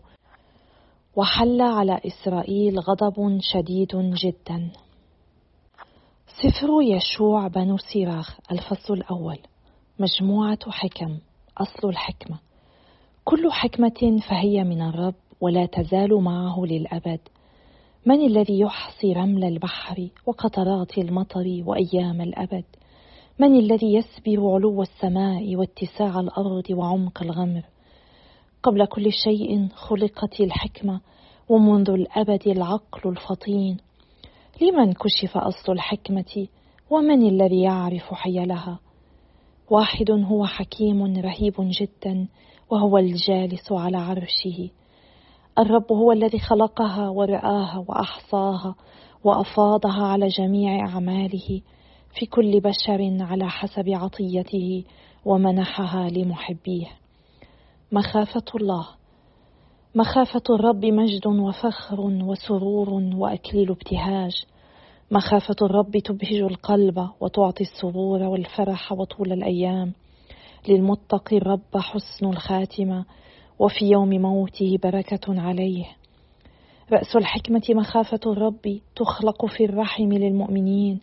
وحل 1.16 1.62
على 1.62 2.02
إسرائيل 2.06 2.80
غضب 2.80 3.40
شديد 3.42 3.96
جدا. 3.96 4.72
سفر 6.28 6.82
يشوع 6.82 7.48
بن 7.48 7.78
سيراخ 7.78 8.40
الفصل 8.52 8.94
الأول. 8.94 9.38
مجموعة 10.00 10.60
حكم 10.72 11.18
أصل 11.58 11.90
الحكمة. 11.90 12.40
كل 13.24 13.52
حكمة 13.52 14.20
فهي 14.30 14.64
من 14.64 14.82
الرب 14.82 15.16
ولا 15.42 15.66
تزال 15.66 16.14
معه 16.14 16.66
للأبد. 16.66 17.20
من 18.06 18.26
الذي 18.26 18.60
يحصي 18.60 19.14
رمل 19.14 19.44
البحر 19.44 20.10
وقطرات 20.26 20.98
المطر 20.98 21.64
وأيام 21.66 22.22
الأبد؟ 22.22 22.64
من 23.40 23.60
الذي 23.60 23.94
يسبر 23.94 24.54
علو 24.54 24.82
السماء 24.82 25.56
واتساع 25.56 26.20
الأرض 26.20 26.64
وعمق 26.72 27.24
الغمر؟ 27.24 27.62
قبل 28.66 28.86
كل 28.86 29.12
شيء 29.12 29.68
خلقت 29.76 30.40
الحكمة 30.42 31.02
ومنذ 31.50 31.90
الأبد 31.90 32.48
العقل 32.48 33.10
الفطين. 33.10 33.78
لمن 34.62 34.94
كشف 34.94 35.38
أصل 35.38 35.72
الحكمة؟ 35.72 36.48
ومن 36.90 37.28
الذي 37.28 37.62
يعرف 37.62 38.14
حيلها؟ 38.14 38.80
واحد 39.72 40.12
هو 40.12 40.46
حكيم 40.46 41.18
رهيب 41.18 41.54
جدا 41.60 42.28
وهو 42.70 42.98
الجالس 42.98 43.72
على 43.72 43.98
عرشه. 43.98 44.70
الرب 45.60 45.92
هو 45.92 46.12
الذي 46.12 46.40
خلقها 46.40 47.10
ورآها 47.10 47.86
وأحصاها 47.88 48.76
وأفاضها 49.24 50.08
على 50.08 50.28
جميع 50.28 50.88
أعماله. 50.88 51.62
في 52.20 52.26
كل 52.26 52.60
بشر 52.60 53.18
على 53.22 53.50
حسب 53.50 53.90
عطيته 53.90 54.84
ومنحها 55.26 56.10
لمحبيه. 56.10 57.05
مخافة 57.96 58.44
الله. 58.56 58.88
مخافة 59.96 60.42
الرب 60.50 60.86
مجد 60.86 61.28
وفخر 61.28 62.02
وسرور 62.02 62.90
وأكليل 62.90 63.72
ابتهاج. 63.72 64.46
مخافة 65.12 65.56
الرب 65.62 65.98
تبهج 65.98 66.42
القلب 66.42 67.10
وتعطي 67.22 67.64
السرور 67.64 68.24
والفرح 68.24 68.92
وطول 68.92 69.32
الأيام. 69.32 69.94
للمتقي 70.70 71.38
الرب 71.38 71.78
حسن 71.78 72.26
الخاتمة 72.26 73.06
وفي 73.60 73.86
يوم 73.86 74.10
موته 74.10 74.78
بركة 74.84 75.42
عليه. 75.42 75.86
رأس 76.92 77.16
الحكمة 77.16 77.64
مخافة 77.70 78.20
الرب 78.26 78.80
تخلق 78.96 79.46
في 79.46 79.66
الرحم 79.66 80.14
للمؤمنين. 80.14 81.00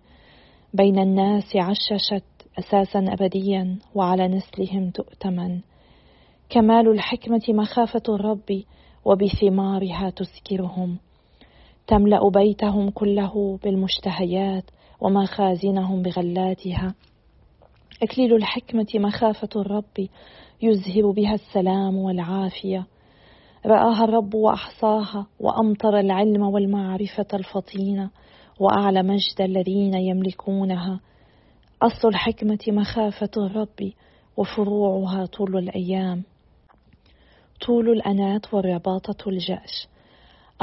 بين 0.75 0.99
الناس 0.99 1.57
عششت 1.57 2.25
أساسا 2.59 2.99
أبديا 2.99 3.79
وعلى 3.95 4.29
نسلهم 4.29 4.91
تؤتمن. 4.91 5.61
كمال 6.53 6.89
الحكمة 6.89 7.41
مخافة 7.49 8.03
الرب 8.09 8.63
وبثمارها 9.05 10.11
تسكرهم. 10.11 10.99
تملأ 11.87 12.29
بيتهم 12.29 12.91
كله 12.91 13.59
بالمشتهيات 13.65 14.65
ومخازنهم 15.01 16.03
بغلاتها. 16.03 16.95
أكليل 18.03 18.35
الحكمة 18.35 18.87
مخافة 18.95 19.49
الرب 19.57 20.09
يزهر 20.63 21.11
بها 21.11 21.35
السلام 21.35 21.97
والعافية. 21.97 22.87
رآها 23.67 24.05
الرب 24.05 24.35
وأحصاها 24.35 25.27
وأمطر 25.41 25.99
العلم 25.99 26.43
والمعرفة 26.43 27.27
الفطينه 27.35 28.11
وأعلى 28.61 29.03
مجد 29.03 29.41
الذين 29.41 29.95
يملكونها. 29.95 31.01
أصل 31.83 32.09
الحكمة 32.09 32.65
مخافة 32.69 33.31
الرب 33.37 33.93
وفروعها 34.37 35.27
طول 35.27 35.57
الأيام. 35.59 36.23
طول 37.67 37.89
الأنات 37.89 38.55
والرباطة 38.55 39.29
الجأش. 39.29 39.89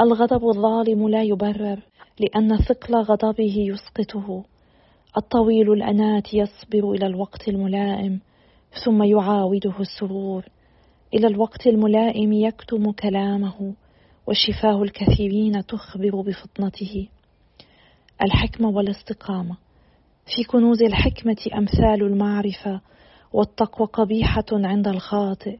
الغضب 0.00 0.48
الظالم 0.48 1.08
لا 1.08 1.22
يبرر 1.22 1.78
لأن 2.20 2.56
ثقل 2.56 2.94
غضبه 2.94 3.56
يسقطه. 3.58 4.44
الطويل 5.16 5.72
الأنات 5.72 6.34
يصبر 6.34 6.92
إلى 6.92 7.06
الوقت 7.06 7.48
الملائم 7.48 8.20
ثم 8.84 9.02
يعاوده 9.02 9.74
السرور. 9.80 10.44
إلى 11.14 11.26
الوقت 11.26 11.66
الملائم 11.66 12.32
يكتم 12.32 12.92
كلامه 12.92 13.74
وشفاه 14.26 14.82
الكثيرين 14.82 15.66
تخبر 15.66 16.20
بفطنته. 16.20 17.08
الحكمة 18.22 18.68
والاستقامة. 18.68 19.56
في 20.36 20.44
كنوز 20.44 20.82
الحكمة 20.82 21.46
أمثال 21.54 22.02
المعرفة 22.02 22.80
والتقوى 23.32 23.86
قبيحة 23.86 24.46
عند 24.52 24.88
الخاطئ. 24.88 25.58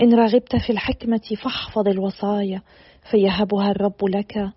إن 0.00 0.14
رغبت 0.14 0.56
في 0.56 0.70
الحكمة 0.70 1.36
فاحفظ 1.42 1.88
الوصايا 1.88 2.62
فيهبها 3.10 3.70
الرب 3.70 4.04
لك. 4.04 4.50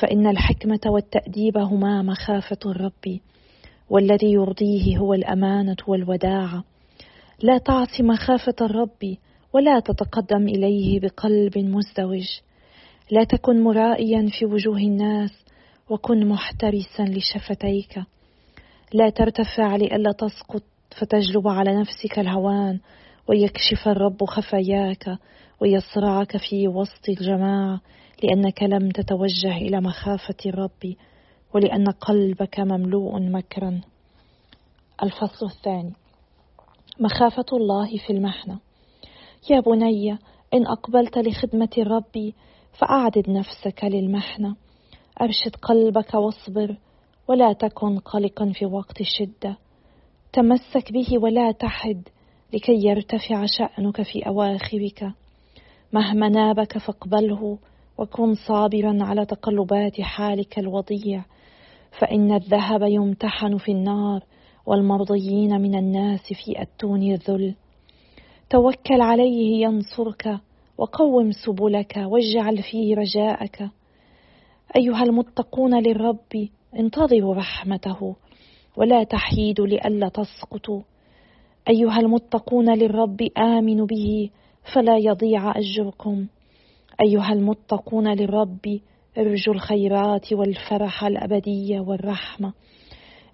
فإن 0.00 0.26
الحكمة 0.26 0.80
والتأديب 0.86 1.58
هما 1.58 2.02
مخافة 2.02 2.58
الرب 2.66 3.20
والذي 3.90 4.32
يرضيه 4.32 4.98
هو 4.98 5.14
الأمانة 5.14 5.76
والوداعة 5.86 6.64
لا 7.42 7.58
تعص 7.58 8.00
مخافة 8.00 8.54
الرب 8.60 9.16
ولا 9.52 9.80
تتقدم 9.80 10.48
إليه 10.48 11.00
بقلب 11.00 11.58
مزدوج. 11.58 12.26
لا 13.10 13.24
تكن 13.24 13.62
مرائيا 13.62 14.28
في 14.38 14.44
وجوه 14.46 14.78
الناس 14.78 15.30
وكن 15.90 16.26
محترسا 16.26 17.02
لشفتيك. 17.02 18.02
لا 18.92 19.10
ترتفع 19.10 19.76
لئلا 19.76 20.12
تسقط 20.12 20.62
فتجلب 20.96 21.48
على 21.48 21.80
نفسك 21.80 22.18
الهوان. 22.18 22.80
ويكشف 23.28 23.88
الرب 23.88 24.24
خفاياك 24.24 25.18
ويصرعك 25.60 26.36
في 26.36 26.68
وسط 26.68 27.08
الجماعة 27.08 27.80
لأنك 28.22 28.62
لم 28.62 28.90
تتوجه 28.90 29.56
إلى 29.56 29.80
مخافة 29.80 30.36
الرب 30.46 30.94
ولأن 31.54 31.90
قلبك 31.90 32.60
مملوء 32.60 33.20
مكرا. 33.20 33.80
الفصل 35.02 35.46
الثاني. 35.46 35.92
مخافة 37.00 37.44
الله 37.52 37.98
في 38.06 38.12
المحنة. 38.12 38.58
يا 39.50 39.60
بني 39.60 40.18
إن 40.54 40.66
أقبلت 40.66 41.18
لخدمة 41.18 41.70
الرب 41.78 42.32
فأعدد 42.72 43.30
نفسك 43.30 43.84
للمحنة. 43.84 44.56
أرشد 45.20 45.56
قلبك 45.56 46.14
واصبر 46.14 46.76
ولا 47.28 47.52
تكن 47.52 47.98
قلقا 47.98 48.52
في 48.54 48.66
وقت 48.66 49.00
الشدة. 49.00 49.56
تمسك 50.32 50.92
به 50.92 51.18
ولا 51.18 51.52
تحد. 51.52 52.08
لكي 52.52 52.86
يرتفع 52.86 53.46
شأنك 53.46 54.02
في 54.02 54.26
أواخرك. 54.26 55.12
مهما 55.92 56.28
نابك 56.28 56.78
فاقبله 56.78 57.58
وكن 57.98 58.34
صابرا 58.34 58.98
على 59.00 59.26
تقلبات 59.26 60.00
حالك 60.00 60.58
الوضيع. 60.58 61.24
فإن 62.00 62.32
الذهب 62.32 62.82
يمتحن 62.82 63.56
في 63.56 63.72
النار 63.72 64.22
والمرضيين 64.66 65.60
من 65.60 65.74
الناس 65.74 66.20
في 66.20 66.62
أتون 66.62 67.02
الذل 67.02 67.54
توكل 68.50 69.00
عليه 69.00 69.62
ينصرك 69.62 70.38
وقوم 70.78 71.30
سبلك 71.32 71.96
واجعل 71.96 72.62
فيه 72.62 72.96
رجاءك. 72.96 73.68
أيها 74.76 75.02
المتقون 75.02 75.82
للرب 75.82 76.48
انتظروا 76.78 77.34
رحمته 77.34 78.16
ولا 78.76 79.04
تحيدوا 79.04 79.66
لئلا 79.66 80.08
تسقطوا 80.08 80.80
أيها 81.68 82.00
المتقون 82.00 82.74
للرب 82.74 83.22
امنوا 83.38 83.86
به 83.86 84.30
فلا 84.74 84.96
يضيع 84.98 85.58
أجركم. 85.58 86.26
أيها 87.06 87.32
المتقون 87.32 88.12
للرب 88.14 88.80
ارجوا 89.18 89.54
الخيرات 89.54 90.32
والفرح 90.32 91.04
الأبدي 91.04 91.78
والرحمة. 91.78 92.52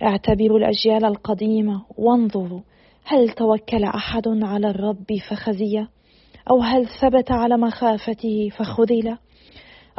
اعتبروا 0.02 0.58
الأجيال 0.58 1.04
القديمة 1.04 1.82
وانظروا 1.99 2.61
هل 3.04 3.28
توكل 3.28 3.85
أحد 3.85 4.28
على 4.28 4.70
الرب 4.70 5.06
فخزي؟ 5.30 5.87
أو 6.50 6.61
هل 6.61 6.87
ثبت 7.00 7.30
على 7.30 7.56
مخافته 7.56 8.49
فخذل؟ 8.49 9.17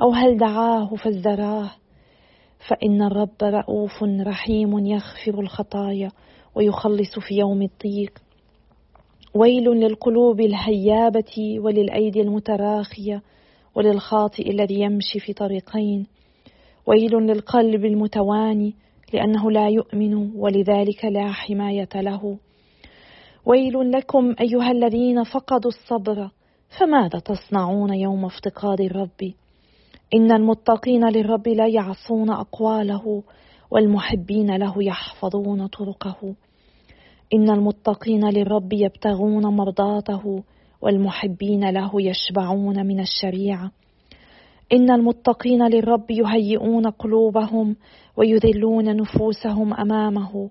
أو 0.01 0.11
هل 0.13 0.37
دعاه 0.37 0.95
فازدراه؟ 0.95 1.71
فإن 2.67 3.01
الرب 3.01 3.43
رؤوف 3.43 4.03
رحيم 4.03 4.85
يغفر 4.85 5.39
الخطايا. 5.39 6.11
ويخلص 6.55 7.19
في 7.19 7.35
يوم 7.35 7.61
الضيق. 7.61 8.19
ويل 9.33 9.63
للقلوب 9.63 10.41
الهيابة 10.41 11.59
وللأيدي 11.59 12.21
المتراخية 12.21 13.21
وللخاطئ 13.75 14.51
الذي 14.51 14.79
يمشي 14.81 15.19
في 15.19 15.33
طريقين. 15.33 16.07
ويل 16.85 17.11
للقلب 17.11 17.85
المتواني 17.85 18.75
لأنه 19.13 19.51
لا 19.51 19.69
يؤمن 19.69 20.31
ولذلك 20.35 21.05
لا 21.05 21.31
حماية 21.31 21.89
له. 21.95 22.37
ويل 23.45 23.91
لكم 23.91 24.35
أيها 24.41 24.71
الذين 24.71 25.23
فقدوا 25.23 25.71
الصبر 25.71 26.29
فماذا 26.79 27.19
تصنعون 27.19 27.93
يوم 27.93 28.25
افتقاد 28.25 28.81
الرب؟ 28.81 29.33
إن 30.13 30.31
المتقين 30.31 31.09
للرب 31.09 31.47
لا 31.47 31.67
يعصون 31.67 32.29
أقواله 32.29 33.23
والمحبين 33.71 34.55
له 34.55 34.83
يحفظون 34.83 35.67
طرقه. 35.67 36.35
إن 37.33 37.49
المتقين 37.49 38.29
للرب 38.29 38.73
يبتغون 38.73 39.45
مرضاته 39.45 40.43
والمحبين 40.81 41.69
له 41.69 41.91
يشبعون 42.01 42.85
من 42.85 42.99
الشريعة. 42.99 43.71
إن 44.73 44.91
المتقين 44.91 45.67
للرب 45.67 46.11
يهيئون 46.11 46.87
قلوبهم 46.87 47.75
ويذلون 48.17 48.95
نفوسهم 48.95 49.73
أمامه. 49.73 50.49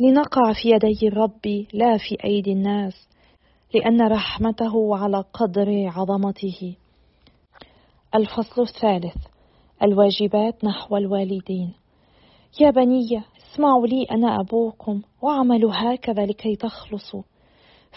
لنقع 0.00 0.52
في 0.52 0.70
يدي 0.70 1.08
الرب 1.08 1.66
لا 1.72 1.96
في 1.96 2.24
أيدي 2.24 2.52
الناس 2.52 3.08
لأن 3.74 4.02
رحمته 4.02 4.96
على 4.96 5.24
قدر 5.32 5.88
عظمته. 5.88 6.76
الفصل 8.14 8.62
الثالث 8.62 9.16
الواجبات 9.82 10.64
نحو 10.64 10.96
الوالدين. 10.96 11.72
يا 12.60 12.70
بني 12.70 13.22
اسمعوا 13.36 13.86
لي 13.86 14.04
أنا 14.10 14.40
أبوكم 14.40 15.02
واعملوا 15.22 15.72
هكذا 15.74 16.26
لكي 16.26 16.56
تخلصوا. 16.56 17.22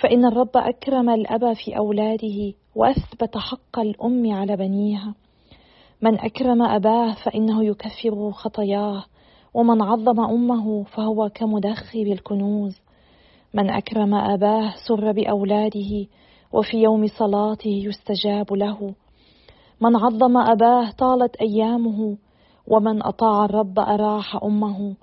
فإن 0.02 0.26
الرب 0.26 0.50
أكرم 0.56 1.10
الأب 1.10 1.54
في 1.54 1.78
أولاده 1.78 2.54
وأثبت 2.76 3.38
حق 3.38 3.80
الأم 3.80 4.32
على 4.32 4.56
بنيها. 4.56 5.16
من 6.02 6.20
أكرم 6.20 6.62
أباه 6.62 7.14
فإنه 7.26 7.64
يكفر 7.64 8.32
خطاياه 8.32 9.04
ومن 9.54 9.82
عظم 9.82 10.20
أمه 10.20 10.84
فهو 10.84 11.30
كمدخر 11.30 12.02
الكنوز. 12.02 12.82
من 13.54 13.70
أكرم 13.70 14.16
أباه 14.16 14.74
سر 14.88 15.12
بأولاده 15.12 16.08
وفي 16.54 16.78
يوم 16.78 17.08
صلاته 17.08 17.70
يستجاب 17.86 18.54
له. 18.54 18.94
من 19.82 19.96
عظم 19.96 20.38
أباه 20.38 20.92
طالت 20.92 21.36
أيامه 21.36 22.18
ومن 22.70 23.04
أطاع 23.04 23.46
الرب 23.46 23.80
أراح 23.80 24.44
أمه 24.44 24.96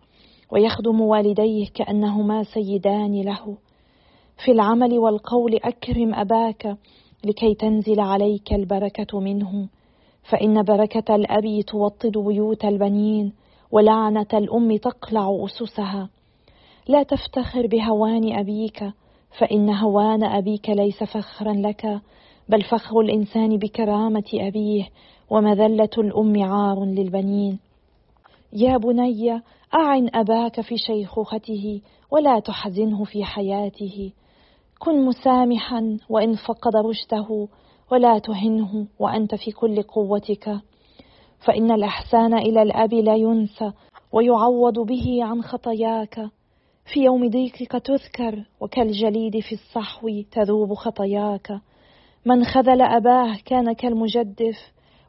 ويخدم 0.52 1.00
والديه 1.00 1.66
كأنهما 1.74 2.42
سيدان 2.42 3.22
له. 3.22 3.56
في 4.44 4.52
العمل 4.52 4.98
والقول 4.98 5.54
أكرم 5.54 6.14
أباك 6.14 6.76
لكي 7.24 7.54
تنزل 7.54 8.00
عليك 8.00 8.52
البركة 8.52 9.20
منه. 9.20 9.68
فإن 10.30 10.62
بركة 10.62 11.14
الأب 11.14 11.60
توطد 11.66 12.18
بيوت 12.18 12.64
البنين 12.64 13.32
ولعنة 13.70 14.26
الأم 14.34 14.76
تقلع 14.76 15.44
أسسها. 15.44 16.08
لا 16.88 17.02
تفتخر 17.02 17.66
بهوان 17.66 18.38
أبيك 18.38 18.84
فإن 19.38 19.70
هوان 19.70 20.24
أبيك 20.24 20.70
ليس 20.70 21.04
فخرا 21.04 21.52
لك. 21.52 22.00
بل 22.48 22.62
فخر 22.62 23.00
الإنسان 23.00 23.56
بكرامة 23.56 24.24
أبيه 24.34 24.88
ومذلة 25.30 25.90
الأم 25.98 26.42
عار 26.42 26.84
للبنين. 26.84 27.58
يا 28.52 28.76
بني 28.76 29.42
أعن 29.74 30.10
أباك 30.14 30.60
في 30.60 30.76
شيخوخته 30.78 31.80
ولا 32.10 32.38
تحزنه 32.38 33.04
في 33.04 33.24
حياته. 33.24 34.12
كن 34.78 35.06
مسامحا 35.06 35.98
وإن 36.08 36.34
فقد 36.34 36.76
رشده 36.76 37.48
ولا 37.92 38.18
تهنه 38.18 38.86
وأنت 38.98 39.34
في 39.34 39.52
كل 39.52 39.82
قوتك. 39.82 40.60
فإن 41.46 41.70
الأحسان 41.70 42.34
إلى 42.34 42.62
الأب 42.62 42.94
لا 42.94 43.16
ينسى 43.16 43.72
ويعوض 44.12 44.78
به 44.78 45.24
عن 45.24 45.42
خطاياك. 45.42 46.30
في 46.92 47.00
يوم 47.00 47.28
ضيقك 47.30 47.72
تذكر 47.72 48.44
وكالجليد 48.60 49.40
في 49.40 49.52
الصحو 49.52 50.08
تذوب 50.32 50.74
خطاياك. 50.74 51.60
من 52.26 52.44
خذل 52.44 52.82
أباه 52.82 53.36
كان 53.44 53.72
كالمجدف 53.72 54.56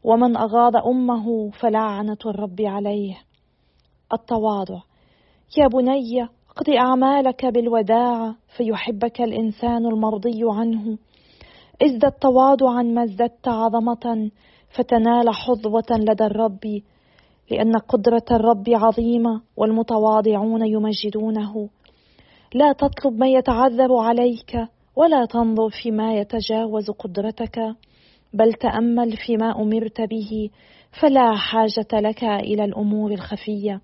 ومن 0.04 0.38
أغاض 0.38 0.76
أمه 0.76 1.50
فلعنة 1.50 2.18
الرب 2.26 2.62
عليه. 2.62 3.18
التواضع. 4.14 4.82
يا 5.58 5.68
بني 5.68 6.24
اقض 6.24 6.70
أعمالك 6.70 7.46
بالوداعة 7.46 8.36
فيحبك 8.58 9.22
الإنسان 9.22 9.86
المرضي 9.86 10.40
عنه. 10.44 10.98
ازدد 11.82 12.12
تواضعا 12.12 12.82
ما 12.82 13.04
ازددت 13.04 13.48
عظمة 13.48 14.32
فتنال 14.70 15.30
حظوة 15.30 15.92
لدى 15.92 16.24
الرب 16.26 16.82
لأن 17.52 17.78
قدرة 17.78 18.26
الرب 18.32 18.64
عظيمة 18.68 19.42
والمتواضعون 19.58 20.68
يمجدونه. 20.68 21.70
لا 22.54 22.72
تطلب 22.74 23.20
ما 23.20 23.28
يتعذر 23.28 23.96
عليك 23.96 24.68
ولا 24.98 25.26
تنظر 25.26 25.70
فيما 25.70 26.14
يتجاوز 26.14 26.90
قدرتك 26.92 27.60
بل 28.34 28.54
تأمل 28.54 29.18
فيما 29.18 29.62
أمرت 29.62 30.02
به 30.02 30.50
فلا 31.02 31.36
حاجة 31.36 32.02
لك 32.02 32.24
إلى 32.24 32.64
الأمور 32.64 33.12
الخفية. 33.12 33.82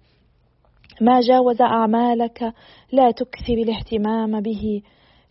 ما 1.01 1.19
جاوز 1.19 1.61
أعمالك 1.61 2.53
لا 2.91 3.11
تكثر 3.11 3.53
الاهتمام 3.53 4.41
به 4.41 4.81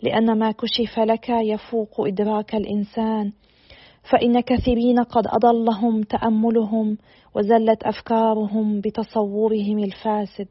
لأن 0.03 0.39
ما 0.39 0.53
كشف 0.53 0.99
لك 0.99 1.29
يفوق 1.29 2.01
إدراك 2.01 2.55
الإنسان. 2.55 3.33
فإن 4.13 4.41
كثيرين 4.41 4.99
قد 4.99 5.27
أضلهم 5.27 6.03
تأملهم 6.03 6.99
وزلت 7.37 7.83
أفكارهم 7.83 8.81
بتصورهم 8.81 9.79
الفاسد. 9.79 10.49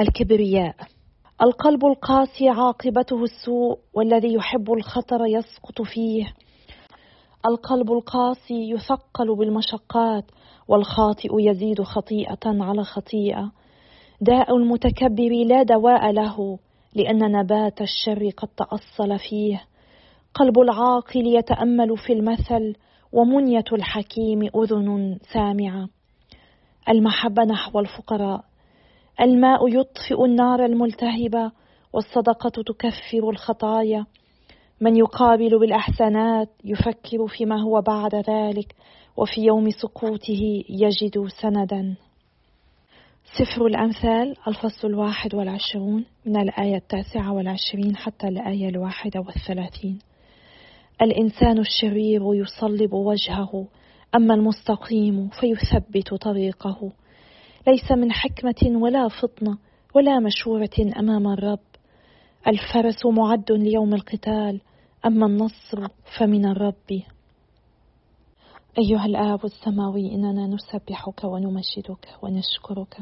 الكبرياء. 0.00 0.97
القلب 1.42 1.84
القاسي 1.86 2.48
عاقبته 2.48 3.22
السوء 3.24 3.78
والذي 3.94 4.34
يحب 4.34 4.72
الخطر 4.72 5.26
يسقط 5.26 5.82
فيه. 5.82 6.34
القلب 7.46 7.92
القاسي 7.92 8.70
يثقل 8.70 9.36
بالمشقات 9.36 10.24
والخاطئ 10.68 11.28
يزيد 11.38 11.82
خطيئة 11.82 12.38
على 12.44 12.84
خطيئة. 12.84 13.52
داء 14.20 14.56
المتكبر 14.56 15.44
لا 15.46 15.62
دواء 15.62 16.10
له 16.10 16.58
لأن 16.94 17.32
نبات 17.32 17.80
الشر 17.80 18.30
قد 18.36 18.48
تأصل 18.48 19.18
فيه. 19.18 19.64
قلب 20.34 20.58
العاقل 20.58 21.26
يتأمل 21.26 21.96
في 21.96 22.12
المثل 22.12 22.74
ومنية 23.12 23.64
الحكيم 23.72 24.42
أذن 24.42 25.18
سامعة. 25.32 25.88
المحبة 26.88 27.44
نحو 27.44 27.80
الفقراء. 27.80 28.47
الماء 29.20 29.68
يطفئ 29.68 30.24
النار 30.24 30.64
الملتهبة 30.64 31.52
والصدقة 31.92 32.62
تكفر 32.66 33.30
الخطايا. 33.30 34.06
من 34.80 34.96
يقابل 34.96 35.58
بالأحسنات 35.58 36.48
يفكر 36.64 37.26
فيما 37.26 37.62
هو 37.62 37.80
بعد 37.80 38.14
ذلك 38.14 38.74
وفي 39.16 39.40
يوم 39.40 39.70
سقوطه 39.70 40.62
يجد 40.68 41.28
سندا. 41.42 41.96
سفر 43.38 43.66
الأمثال 43.66 44.34
الفصل 44.48 44.88
الواحد 44.88 45.34
والعشرون 45.34 46.04
من 46.26 46.36
الآية 46.36 46.76
التاسعة 46.76 47.32
والعشرين 47.32 47.96
حتى 47.96 48.28
الآية 48.28 48.68
الواحدة 48.68 49.20
والثلاثين. 49.20 49.98
الإنسان 51.02 51.58
الشرير 51.58 52.34
يصلب 52.34 52.92
وجهه 52.92 53.66
أما 54.14 54.34
المستقيم 54.34 55.28
فيثبت 55.40 56.14
طريقه. 56.14 56.92
ليس 57.68 57.92
من 57.92 58.12
حكمة 58.12 58.80
ولا 58.82 59.08
فطنة 59.08 59.58
ولا 59.94 60.20
مشورة 60.20 60.70
أمام 60.98 61.26
الرب. 61.26 61.58
الفرس 62.46 63.06
معد 63.06 63.52
ليوم 63.52 63.94
القتال 63.94 64.60
أما 65.06 65.26
النصر 65.26 65.88
فمن 66.18 66.46
الرب. 66.46 67.02
أيها 68.78 69.06
الآب 69.06 69.44
السماوي 69.44 70.14
إننا 70.14 70.46
نسبحك 70.46 71.24
ونمجدك 71.24 72.08
ونشكرك. 72.22 72.96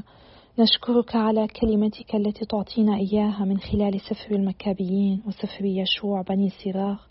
نشكرك 0.58 1.16
على 1.16 1.46
كلمتك 1.48 2.14
التي 2.14 2.44
تعطينا 2.44 2.96
إياها 2.96 3.44
من 3.44 3.58
خلال 3.58 4.00
سفر 4.00 4.34
المكابيين 4.34 5.22
وسفر 5.26 5.64
يشوع 5.64 6.22
بني 6.22 6.50
سراخ 6.64 7.08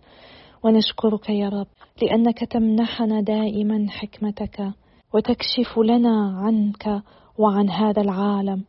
ونشكرك 0.64 1.30
يا 1.30 1.50
رب 1.50 1.68
لأنك 2.02 2.40
تمنحنا 2.40 3.22
دائما 3.22 3.86
حكمتك 3.90 4.72
وتكشف 5.14 5.80
لنا 5.80 6.40
عنك 6.40 7.04
وعن 7.38 7.70
هذا 7.70 8.02
العالم 8.02 8.64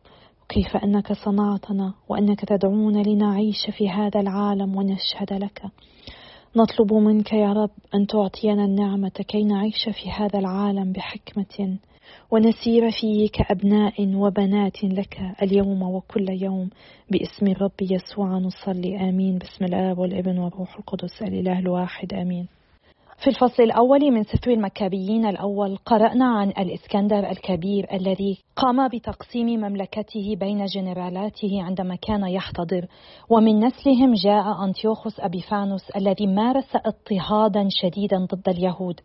كيف 0.49 0.77
أنك 0.77 1.13
صنعتنا 1.13 1.93
وأنك 2.09 2.45
تدعونا 2.45 2.99
لنعيش 2.99 3.69
في 3.77 3.89
هذا 3.89 4.19
العالم 4.19 4.75
ونشهد 4.75 5.33
لك. 5.33 5.61
نطلب 6.55 6.93
منك 6.93 7.33
يا 7.33 7.53
رب 7.53 7.69
أن 7.95 8.07
تعطينا 8.07 8.65
النعمة 8.65 9.09
كي 9.27 9.43
نعيش 9.43 9.89
في 9.89 10.11
هذا 10.11 10.39
العالم 10.39 10.91
بحكمة 10.91 11.77
ونسير 12.31 12.91
فيه 12.91 13.29
كابناء 13.29 14.15
وبنات 14.15 14.83
لك 14.83 15.17
اليوم 15.43 15.83
وكل 15.83 16.29
يوم 16.29 16.69
باسم 17.11 17.47
الرب 17.47 17.81
يسوع. 17.81 18.37
نصلي 18.37 19.09
آمين. 19.09 19.37
باسم 19.37 19.65
الآب 19.65 19.97
والابن 19.97 20.37
والروح 20.37 20.77
القدس 20.77 21.21
الإله 21.21 21.59
الواحد 21.59 22.13
آمين. 22.13 22.56
في 23.23 23.27
الفصل 23.27 23.63
الأول 23.63 24.11
من 24.11 24.23
سفر 24.23 24.51
المكابيين 24.51 25.25
الأول 25.25 25.77
قرأنا 25.85 26.25
عن 26.25 26.49
الإسكندر 26.49 27.29
الكبير 27.29 27.87
الذي 27.93 28.37
قام 28.55 28.87
بتقسيم 28.87 29.45
مملكته 29.45 30.35
بين 30.39 30.65
جنرالاته 30.65 31.63
عندما 31.63 31.95
كان 31.95 32.27
يحتضر 32.27 32.87
ومن 33.29 33.65
نسلهم 33.65 34.13
جاء 34.13 34.65
أنتيوخوس 34.65 35.19
أبيفانوس 35.19 35.89
الذي 35.89 36.27
مارس 36.27 36.75
اضطهادا 36.75 37.67
شديدا 37.69 38.17
ضد 38.17 38.49
اليهود. 38.49 39.01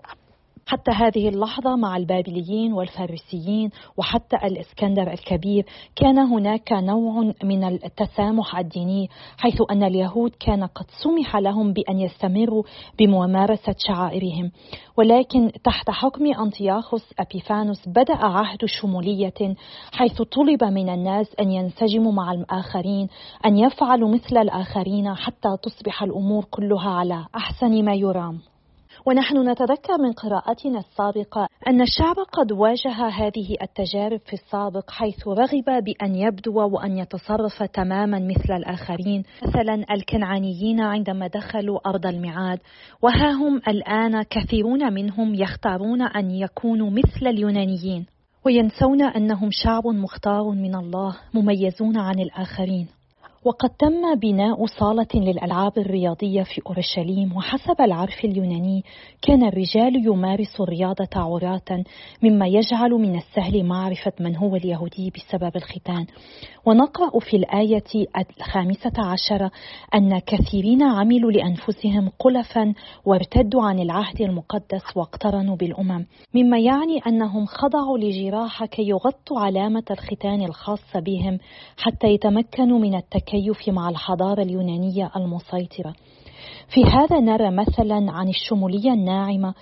حتى 0.67 0.91
هذه 0.91 1.29
اللحظة 1.29 1.77
مع 1.77 1.97
البابليين 1.97 2.73
والفارسيين 2.73 3.71
وحتى 3.97 4.37
الإسكندر 4.37 5.13
الكبير 5.13 5.67
كان 5.97 6.19
هناك 6.19 6.73
نوع 6.73 7.33
من 7.45 7.65
التسامح 7.65 8.59
الديني 8.59 9.09
حيث 9.39 9.63
أن 9.71 9.83
اليهود 9.83 10.31
كان 10.41 10.65
قد 10.65 10.87
سمح 11.03 11.37
لهم 11.37 11.73
بأن 11.73 11.99
يستمروا 11.99 12.63
بممارسة 12.99 13.75
شعائرهم. 13.79 14.51
ولكن 14.97 15.53
تحت 15.65 15.91
حكم 15.91 16.27
أنطياخوس 16.27 17.15
أبيفانوس 17.19 17.89
بدأ 17.89 18.17
عهد 18.17 18.65
شمولية 18.67 19.55
حيث 19.93 20.23
طلب 20.23 20.65
من 20.65 20.89
الناس 20.89 21.35
أن 21.41 21.51
ينسجموا 21.51 22.13
مع 22.13 22.33
الآخرين 22.33 23.09
أن 23.47 23.57
يفعلوا 23.57 24.09
مثل 24.09 24.37
الآخرين 24.37 25.15
حتى 25.15 25.57
تصبح 25.63 26.03
الأمور 26.03 26.45
كلها 26.45 26.91
على 26.91 27.27
أحسن 27.37 27.85
ما 27.85 27.95
يرام. 27.95 28.52
ونحن 29.07 29.49
نتذكر 29.49 29.99
من 29.99 30.13
قراءتنا 30.13 30.79
السابقة 30.79 31.49
أن 31.69 31.81
الشعب 31.81 32.17
قد 32.33 32.53
واجه 32.53 33.09
هذه 33.09 33.57
التجارب 33.63 34.21
في 34.27 34.33
السابق 34.33 34.91
حيث 34.91 35.29
رغب 35.29 35.85
بأن 35.85 36.15
يبدو 36.15 36.69
وأن 36.69 36.99
يتصرف 36.99 37.63
تماما 37.63 38.19
مثل 38.19 38.53
الآخرين. 38.57 39.23
مثلا 39.43 39.85
الكنعانيين 39.91 40.81
عندما 40.81 41.27
دخلوا 41.27 41.89
أرض 41.89 42.07
الميعاد 42.07 42.59
وها 43.03 43.31
هم 43.31 43.57
الآن 43.69 44.23
كثيرون 44.23 44.93
منهم 44.93 45.35
يختارون 45.35 46.03
أن 46.03 46.31
يكونوا 46.31 46.91
مثل 46.91 47.27
اليونانيين 47.27 48.07
وينسون 48.47 49.03
أنهم 49.03 49.49
شعب 49.53 49.87
مختار 49.87 50.51
من 50.51 50.75
الله 50.75 51.17
مميزون 51.35 51.97
عن 51.97 52.19
الآخرين. 52.19 53.02
وقد 53.45 53.71
تم 53.71 54.15
بناء 54.15 54.67
صالة 54.67 55.07
للألعاب 55.15 55.79
الرياضية 55.79 56.43
في 56.43 56.63
أورشليم 56.67 57.37
وحسب 57.37 57.81
العرف 57.81 58.25
اليوناني 58.25 58.85
كان 59.23 59.45
الرجال 59.45 60.07
يمارسوا 60.07 60.65
الرياضة 60.65 61.09
عراة 61.17 61.85
مما 62.23 62.47
يجعل 62.47 62.91
من 62.91 63.17
السهل 63.17 63.65
معرفة 63.65 64.13
من 64.21 64.37
هو 64.37 64.57
اليهودي 64.57 65.13
بسبب 65.17 65.57
الختان. 65.57 66.07
ونقرأ 66.67 67.19
في 67.19 67.37
الآية 67.37 67.85
الخامسة 68.41 68.93
عشرة 68.99 69.51
أن 69.95 70.19
كثيرين 70.19 70.83
عملوا 70.83 71.33
لأنفسهم 71.33 72.09
قلفا 72.19 72.75
وارتدوا 73.05 73.63
عن 73.63 73.79
العهد 73.79 74.21
المقدس 74.21 74.97
واقترنوا 74.97 75.57
بالأمم 75.57 76.07
مما 76.35 76.59
يعني 76.59 76.99
أنهم 77.07 77.47
خضعوا 77.47 77.99
لجراحة 77.99 78.67
كي 78.67 78.89
يغطوا 78.89 79.41
علامة 79.41 79.85
الختان 79.91 80.43
الخاصة 80.43 81.01
بهم 81.01 81.39
حتى 81.77 82.09
يتمكنوا 82.09 82.79
من 82.79 82.95
التكيف 82.95 83.69
مع 83.69 83.89
الحضارة 83.89 84.43
اليونانية 84.43 85.11
المسيطرة. 85.17 85.95
في 86.69 86.85
هذا 86.85 87.21
نرى 87.21 87.51
مثلا 87.51 88.13
عن 88.13 88.29
الشمولية 88.29 88.93
الناعمة 88.93 89.55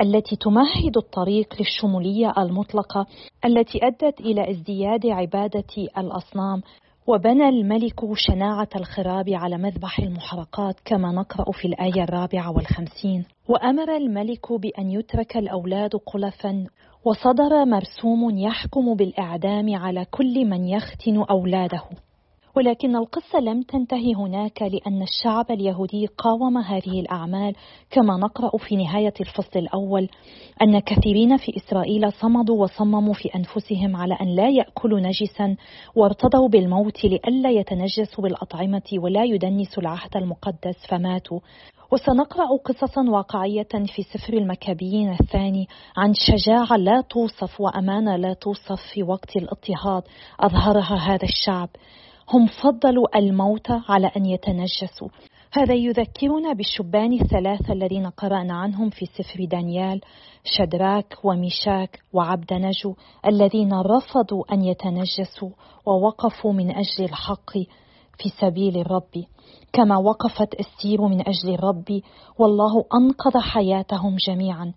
التي 0.00 0.36
تمهد 0.36 0.96
الطريق 0.96 1.54
للشمولية 1.58 2.34
المطلقة 2.38 3.06
التي 3.44 3.86
أدت 3.86 4.20
إلى 4.20 4.50
ازدياد 4.50 5.06
عبادة 5.06 5.88
الأصنام 5.98 6.62
وبنى 7.06 7.48
الملك 7.48 8.14
شناعة 8.14 8.68
الخراب 8.76 9.28
على 9.28 9.58
مذبح 9.58 9.98
المحرقات 9.98 10.80
كما 10.84 11.12
نقرأ 11.12 11.52
في 11.52 11.68
الآية 11.68 12.02
الرابعة 12.02 12.50
والخمسين. 12.50 13.24
وأمر 13.48 13.96
الملك 13.96 14.52
بأن 14.52 14.90
يترك 14.90 15.36
الأولاد 15.36 15.90
قلفا 15.96 16.66
وصدر 17.04 17.64
مرسوم 17.64 18.38
يحكم 18.38 18.94
بالإعدام 18.94 19.76
على 19.76 20.04
كل 20.04 20.44
من 20.44 20.64
يختن 20.64 21.24
أولاده. 21.30 21.82
ولكن 22.56 22.96
القصة 22.96 23.40
لم 23.40 23.62
تنتهي 23.62 24.14
هناك 24.14 24.62
لأن 24.62 25.02
الشعب 25.02 25.50
اليهودي 25.50 26.06
قاوم 26.06 26.58
هذه 26.58 27.00
الأعمال 27.00 27.54
كما 27.90 28.16
نقرأ 28.16 28.58
في 28.58 28.76
نهاية 28.76 29.14
الفصل 29.20 29.58
الأول. 29.58 30.08
أن 30.62 30.78
كثيرين 30.78 31.36
في 31.36 31.56
إسرائيل 31.56 32.12
صمدوا 32.12 32.62
وصمموا 32.62 33.14
في 33.14 33.28
أنفسهم 33.34 33.96
على 33.96 34.14
أن 34.14 34.36
لا 34.36 34.48
يأكلوا 34.48 35.00
نجسا 35.00 35.56
وارتضوا 35.96 36.48
بالموت 36.48 37.04
لئلا 37.04 37.50
يتنجسوا 37.50 38.24
بالأطعمة 38.24 38.82
ولا 38.98 39.24
يدنسوا 39.24 39.82
العهد 39.82 40.16
المقدس 40.16 40.86
فماتوا. 40.88 41.40
وسنقرأ 41.92 42.56
قصصا 42.64 43.10
واقعية 43.10 43.68
في 43.94 44.02
سفر 44.02 44.32
المكابيين 44.32 45.12
الثاني 45.20 45.68
عن 45.96 46.12
شجاعة 46.14 46.76
لا 46.76 47.00
توصف 47.00 47.60
وأمانة 47.60 48.16
لا 48.16 48.32
توصف 48.32 48.80
في 48.94 49.02
وقت 49.02 49.36
الاضطهاد 49.36 50.02
أظهرها 50.40 50.96
هذا 50.96 51.24
الشعب. 51.24 51.68
هم 52.32 52.46
فضلوا 52.46 53.18
الموت 53.18 53.66
على 53.70 54.10
أن 54.16 54.26
يتنجسوا. 54.26 55.08
هذا 55.52 55.74
يذكرنا 55.74 56.52
بالشبان 56.52 57.12
الثلاثة 57.12 57.72
الذين 57.72 58.06
قرأنا 58.06 58.54
عنهم 58.54 58.90
في 58.90 59.06
سفر 59.06 59.44
دانيال 59.44 60.00
شدراك 60.44 61.18
وميشاك 61.24 62.00
وعبد 62.12 62.52
نجو 62.52 62.94
الذين 63.26 63.72
رفضوا 63.72 64.44
أن 64.52 64.64
يتنجسوا 64.64 65.50
ووقفوا 65.86 66.52
من 66.52 66.70
أجل 66.70 67.04
الحق 67.04 67.52
في 68.18 68.28
سبيل 68.40 68.78
الرب. 68.78 69.24
كما 69.72 69.96
وقفت 69.96 70.54
أستير 70.54 71.02
من 71.02 71.20
أجل 71.20 71.54
الرب 71.54 72.00
والله 72.38 72.84
أنقذ 72.94 73.38
حياتهم 73.38 74.16
جميعا. 74.26 74.72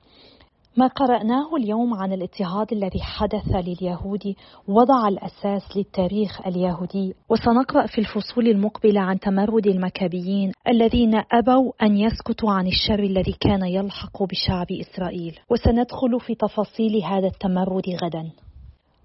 ما 0.79 0.87
قرأناه 0.87 1.55
اليوم 1.55 1.93
عن 1.93 2.13
الاضطهاد 2.13 2.73
الذي 2.73 3.01
حدث 3.01 3.47
لليهود 3.47 4.35
وضع 4.67 5.07
الأساس 5.07 5.77
للتاريخ 5.77 6.47
اليهودي. 6.47 7.13
وسنقرأ 7.29 7.85
في 7.87 7.97
الفصول 7.97 8.47
المقبلة 8.47 9.01
عن 9.01 9.19
تمرد 9.19 9.67
المكابيين 9.67 10.51
الذين 10.67 11.21
أبوا 11.31 11.71
أن 11.81 11.97
يسكتوا 11.97 12.51
عن 12.51 12.67
الشر 12.67 13.03
الذي 13.03 13.35
كان 13.39 13.63
يلحق 13.63 14.23
بشعب 14.23 14.67
إسرائيل. 14.71 15.39
وسندخل 15.51 16.19
في 16.19 16.35
تفاصيل 16.35 17.03
هذا 17.03 17.27
التمرد 17.27 17.89
غدا. 18.03 18.31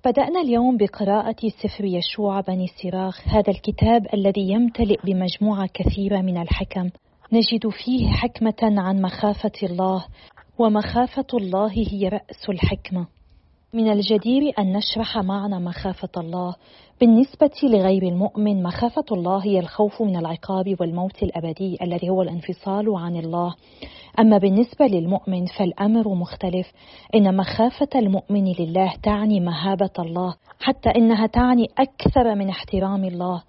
بدأنا 0.04 0.40
اليوم 0.40 0.76
بقراءة 0.76 1.48
سفر 1.62 1.84
يشوع 1.84 2.40
بني 2.40 2.66
سراخ 2.82 3.28
هذا 3.28 3.50
الكتاب 3.50 4.06
الذي 4.14 4.50
يمتلئ 4.50 4.98
بمجموعة 5.04 5.68
كثيرة 5.74 6.20
من 6.20 6.42
الحكم. 6.42 6.90
نجد 7.32 7.68
فيه 7.68 8.08
حكمة 8.08 8.80
عن 8.80 9.02
مخافة 9.02 9.52
الله 9.62 10.04
ومخافة 10.58 11.26
الله 11.34 11.70
هي 11.70 12.08
رأس 12.08 12.48
الحكمة. 12.48 13.06
من 13.72 13.92
الجدير 13.92 14.52
أن 14.58 14.72
نشرح 14.72 15.18
معنى 15.18 15.60
مخافة 15.60 16.08
الله. 16.16 16.54
بالنسبة 17.00 17.50
لغير 17.62 18.02
المؤمن 18.02 18.62
مخافة 18.62 19.04
الله 19.12 19.44
هي 19.44 19.58
الخوف 19.58 20.02
من 20.02 20.16
العقاب 20.16 20.76
والموت 20.80 21.22
الأبدي 21.22 21.78
الذي 21.82 22.10
هو 22.10 22.22
الانفصال 22.22 22.96
عن 22.96 23.16
الله. 23.16 23.54
أما 24.18 24.38
بالنسبة 24.38 24.86
للمؤمن 24.86 25.46
فالأمر 25.46 26.14
مختلف. 26.14 26.72
إن 27.14 27.36
مخافة 27.36 27.88
المؤمن 27.94 28.52
لله 28.58 28.92
تعني 29.02 29.40
مهابة 29.40 29.92
الله 29.98 30.34
حتى 30.60 30.90
إنها 30.96 31.26
تعني 31.26 31.68
أكثر 31.78 32.34
من 32.34 32.48
احترام 32.48 33.04
الله. 33.04 33.42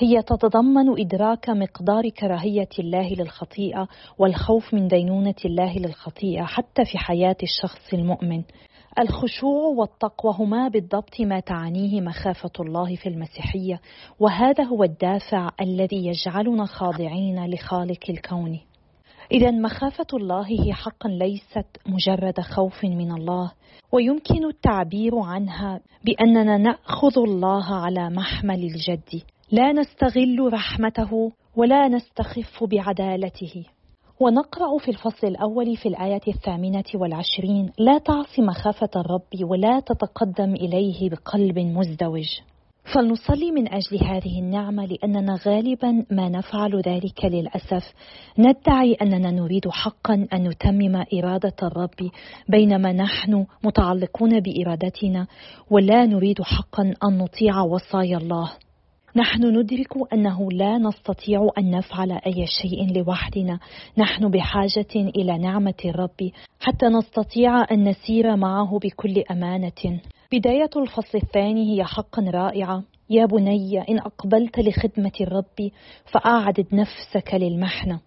هي 0.00 0.22
تتضمن 0.22 1.00
إدراك 1.00 1.50
مقدار 1.50 2.08
كراهية 2.08 2.68
الله 2.78 3.14
للخطيئة 3.14 3.88
والخوف 4.18 4.74
من 4.74 4.88
دينونة 4.88 5.34
الله 5.44 5.78
للخطيئة 5.78 6.42
حتى 6.42 6.84
في 6.84 6.98
حياة 6.98 7.36
الشخص 7.42 7.94
المؤمن. 7.94 8.42
الخشوع 8.98 9.66
والتقوى 9.66 10.34
هما 10.38 10.68
بالضبط 10.68 11.20
ما 11.20 11.40
تعنيه 11.40 12.00
مخافة 12.00 12.50
الله 12.60 12.96
في 12.96 13.08
المسيحية 13.08 13.80
وهذا 14.20 14.64
هو 14.64 14.84
الدافع 14.84 15.50
الذي 15.60 16.06
يجعلنا 16.06 16.64
خاضعين 16.64 17.50
لخالق 17.50 18.10
الكون. 18.10 18.60
إذا 19.32 19.50
مخافة 19.50 20.06
الله 20.14 20.46
هي 20.46 20.72
حقا 20.72 21.08
ليست 21.08 21.66
مجرد 21.86 22.40
خوف 22.40 22.84
من 22.84 23.12
الله 23.12 23.52
ويمكن 23.92 24.44
التعبير 24.44 25.18
عنها 25.18 25.80
بأننا 26.04 26.58
نأخذ 26.58 27.18
الله 27.18 27.74
على 27.74 28.10
محمل 28.10 28.64
الجد. 28.64 29.22
لا 29.52 29.72
نستغل 29.72 30.52
رحمته 30.52 31.32
ولا 31.56 31.88
نستخف 31.88 32.64
بعدالته. 32.64 33.64
ونقرأ 34.20 34.78
في 34.78 34.90
الفصل 34.90 35.26
الأول 35.26 35.76
في 35.76 35.88
الآية 35.88 36.20
الثامنة 36.28 36.84
والعشرين 36.94 37.72
لا 37.78 37.98
تعص 37.98 38.38
مخافة 38.38 38.90
الرب 38.96 39.50
ولا 39.50 39.80
تتقدم 39.80 40.54
إليه 40.54 41.10
بقلب 41.10 41.58
مزدوج. 41.58 42.26
فلنصلي 42.94 43.50
من 43.50 43.72
أجل 43.72 44.04
هذه 44.04 44.38
النعمة 44.38 44.86
لأننا 44.86 45.38
غالبا 45.46 46.04
ما 46.10 46.28
نفعل 46.28 46.80
ذلك 46.80 47.24
للأسف. 47.24 47.92
ندعي 48.38 48.92
أننا 48.92 49.30
نريد 49.30 49.68
حقا 49.68 50.26
أن 50.32 50.48
نتمم 50.48 51.04
إرادة 51.14 51.56
الرب 51.62 52.10
بينما 52.48 52.92
نحن 52.92 53.46
متعلقون 53.64 54.40
بإرادتنا 54.40 55.26
ولا 55.70 56.06
نريد 56.06 56.42
حقا 56.42 56.82
أن 56.82 57.18
نطيع 57.18 57.60
وصايا 57.60 58.16
الله. 58.16 58.52
نحن 59.16 59.58
ندرك 59.58 60.12
أنه 60.12 60.52
لا 60.52 60.78
نستطيع 60.78 61.48
أن 61.58 61.70
نفعل 61.70 62.12
أي 62.12 62.46
شيء 62.46 62.92
لوحدنا. 62.96 63.58
نحن 63.98 64.30
بحاجة 64.30 64.94
إلى 64.94 65.38
نعمة 65.38 65.74
الرب 65.84 66.30
حتى 66.60 66.86
نستطيع 66.86 67.64
أن 67.70 67.88
نسير 67.88 68.36
معه 68.36 68.78
بكل 68.78 69.22
أمانة. 69.30 70.00
بداية 70.32 70.70
الفصل 70.76 71.18
الثاني 71.18 71.76
هي 71.76 71.84
حقا 71.84 72.22
رائعة. 72.22 72.82
يا 73.10 73.26
بني 73.26 73.80
إن 73.88 73.98
أقبلت 73.98 74.58
لخدمة 74.58 75.12
الرب 75.20 75.70
فأعدد 76.12 76.66
نفسك 76.72 77.34
للمحنة. 77.34 78.00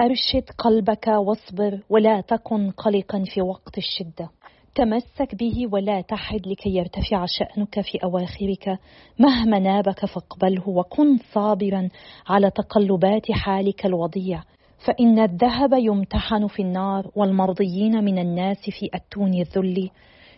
أرشد 0.00 0.50
قلبك 0.58 1.06
واصبر 1.06 1.80
ولا 1.90 2.20
تكن 2.20 2.70
قلقا 2.70 3.24
في 3.34 3.42
وقت 3.42 3.78
الشدة. 3.78 4.30
تمسك 4.74 5.34
به 5.34 5.66
ولا 5.72 6.00
تحد 6.00 6.46
لكي 6.46 6.70
يرتفع 6.70 7.26
شأنك 7.26 7.80
في 7.80 7.98
أواخرك. 8.04 8.78
مهما 9.18 9.58
نابك 9.58 10.06
فاقبله 10.06 10.68
وكن 10.68 11.18
صابرا 11.32 11.88
على 12.28 12.50
تقلبات 12.50 13.32
حالك 13.32 13.86
الوضيع. 13.86 14.42
فإن 14.86 15.18
الذهب 15.18 15.72
يمتحن 15.72 16.46
في 16.46 16.62
النار 16.62 17.10
والمرضيين 17.16 18.04
من 18.04 18.18
الناس 18.18 18.70
في 18.70 18.88
أتون 18.94 19.34
الذل. 19.34 19.90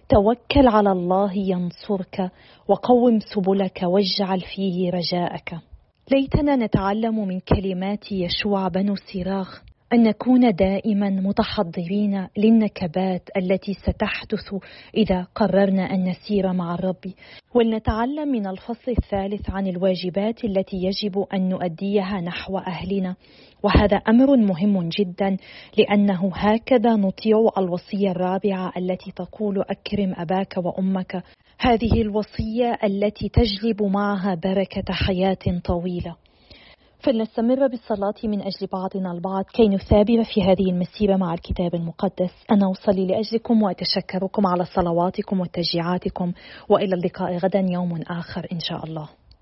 توكل 0.09 0.69
على 0.69 0.93
الله 0.93 1.33
ينصرك 1.37 2.31
وقوم 2.69 3.19
سبلك 3.21 3.81
واجعل 3.83 4.41
فيه 4.41 4.91
رجاءك. 4.91 5.55
ليتنا 6.13 6.57
نتعلم 6.57 7.29
من 7.29 7.41
كلمات 7.41 8.13
يشوع 8.13 8.69
بن 8.69 8.95
سراخ 9.13 9.63
أن 9.95 10.03
نكون 10.03 10.55
دائما 10.55 11.11
متحضرين 11.11 12.29
للنكبات 12.37 13.29
التي 13.37 13.75
ستحدث 13.75 14.55
إذا 14.97 15.27
قررنا 15.35 15.95
أن 15.95 16.05
نسير 16.09 16.53
مع 16.53 16.75
الرب. 16.75 17.13
ولنتعلم 17.55 18.29
من 18.29 18.47
الفصل 18.47 18.91
الثالث 18.99 19.51
عن 19.51 19.67
الواجبات 19.67 20.45
التي 20.45 20.77
يجب 20.77 21.25
أن 21.35 21.49
نؤديها 21.49 22.21
نحو 22.21 22.59
أهلنا. 22.59 23.17
وهذا 23.63 23.97
أمر 23.97 24.37
مهم 24.37 24.89
جدا 24.89 25.37
لأنه 25.79 26.31
هكذا 26.35 26.97
نطيع 26.97 27.49
الوصية 27.59 28.11
الرابعة 28.11 28.73
التي 28.77 29.13
تقول 29.17 29.61
أكرم 29.61 30.15
أباك 30.17 30.55
وأمك. 30.57 31.23
هذه 31.59 32.03
الوصية 32.03 32.79
التي 32.85 33.29
تجلب 33.29 33.83
معها 33.83 34.35
بركة 34.35 34.93
حياة 34.93 35.61
طويلة. 35.65 36.17
فلنستمر 37.05 37.67
بالصلاة 37.67 38.15
من 38.25 38.41
أجل 38.41 38.67
بعضنا 38.73 39.13
البعض 39.13 39.45
كي 39.45 39.69
نثابر 39.69 40.25
في 40.25 40.43
هذه 40.43 40.71
المسيرة 40.71 41.17
مع 41.17 41.35
الكتاب 41.35 41.75
المقدس. 41.75 42.31
أنا 42.51 42.71
أصلي 42.71 43.07
لأجلكم 43.07 43.63
وأتشكركم 43.63 44.47
على 44.47 44.65
صلواتكم 44.65 45.41
وتشجيعاتكم. 45.41 46.33
وإلى 46.69 46.95
اللقاء 46.95 47.37
غدا 47.37 47.67
يوم 47.71 48.03
آخر 48.11 48.47
إن 48.53 48.61
شاء 48.61 48.85
الله. 48.85 49.09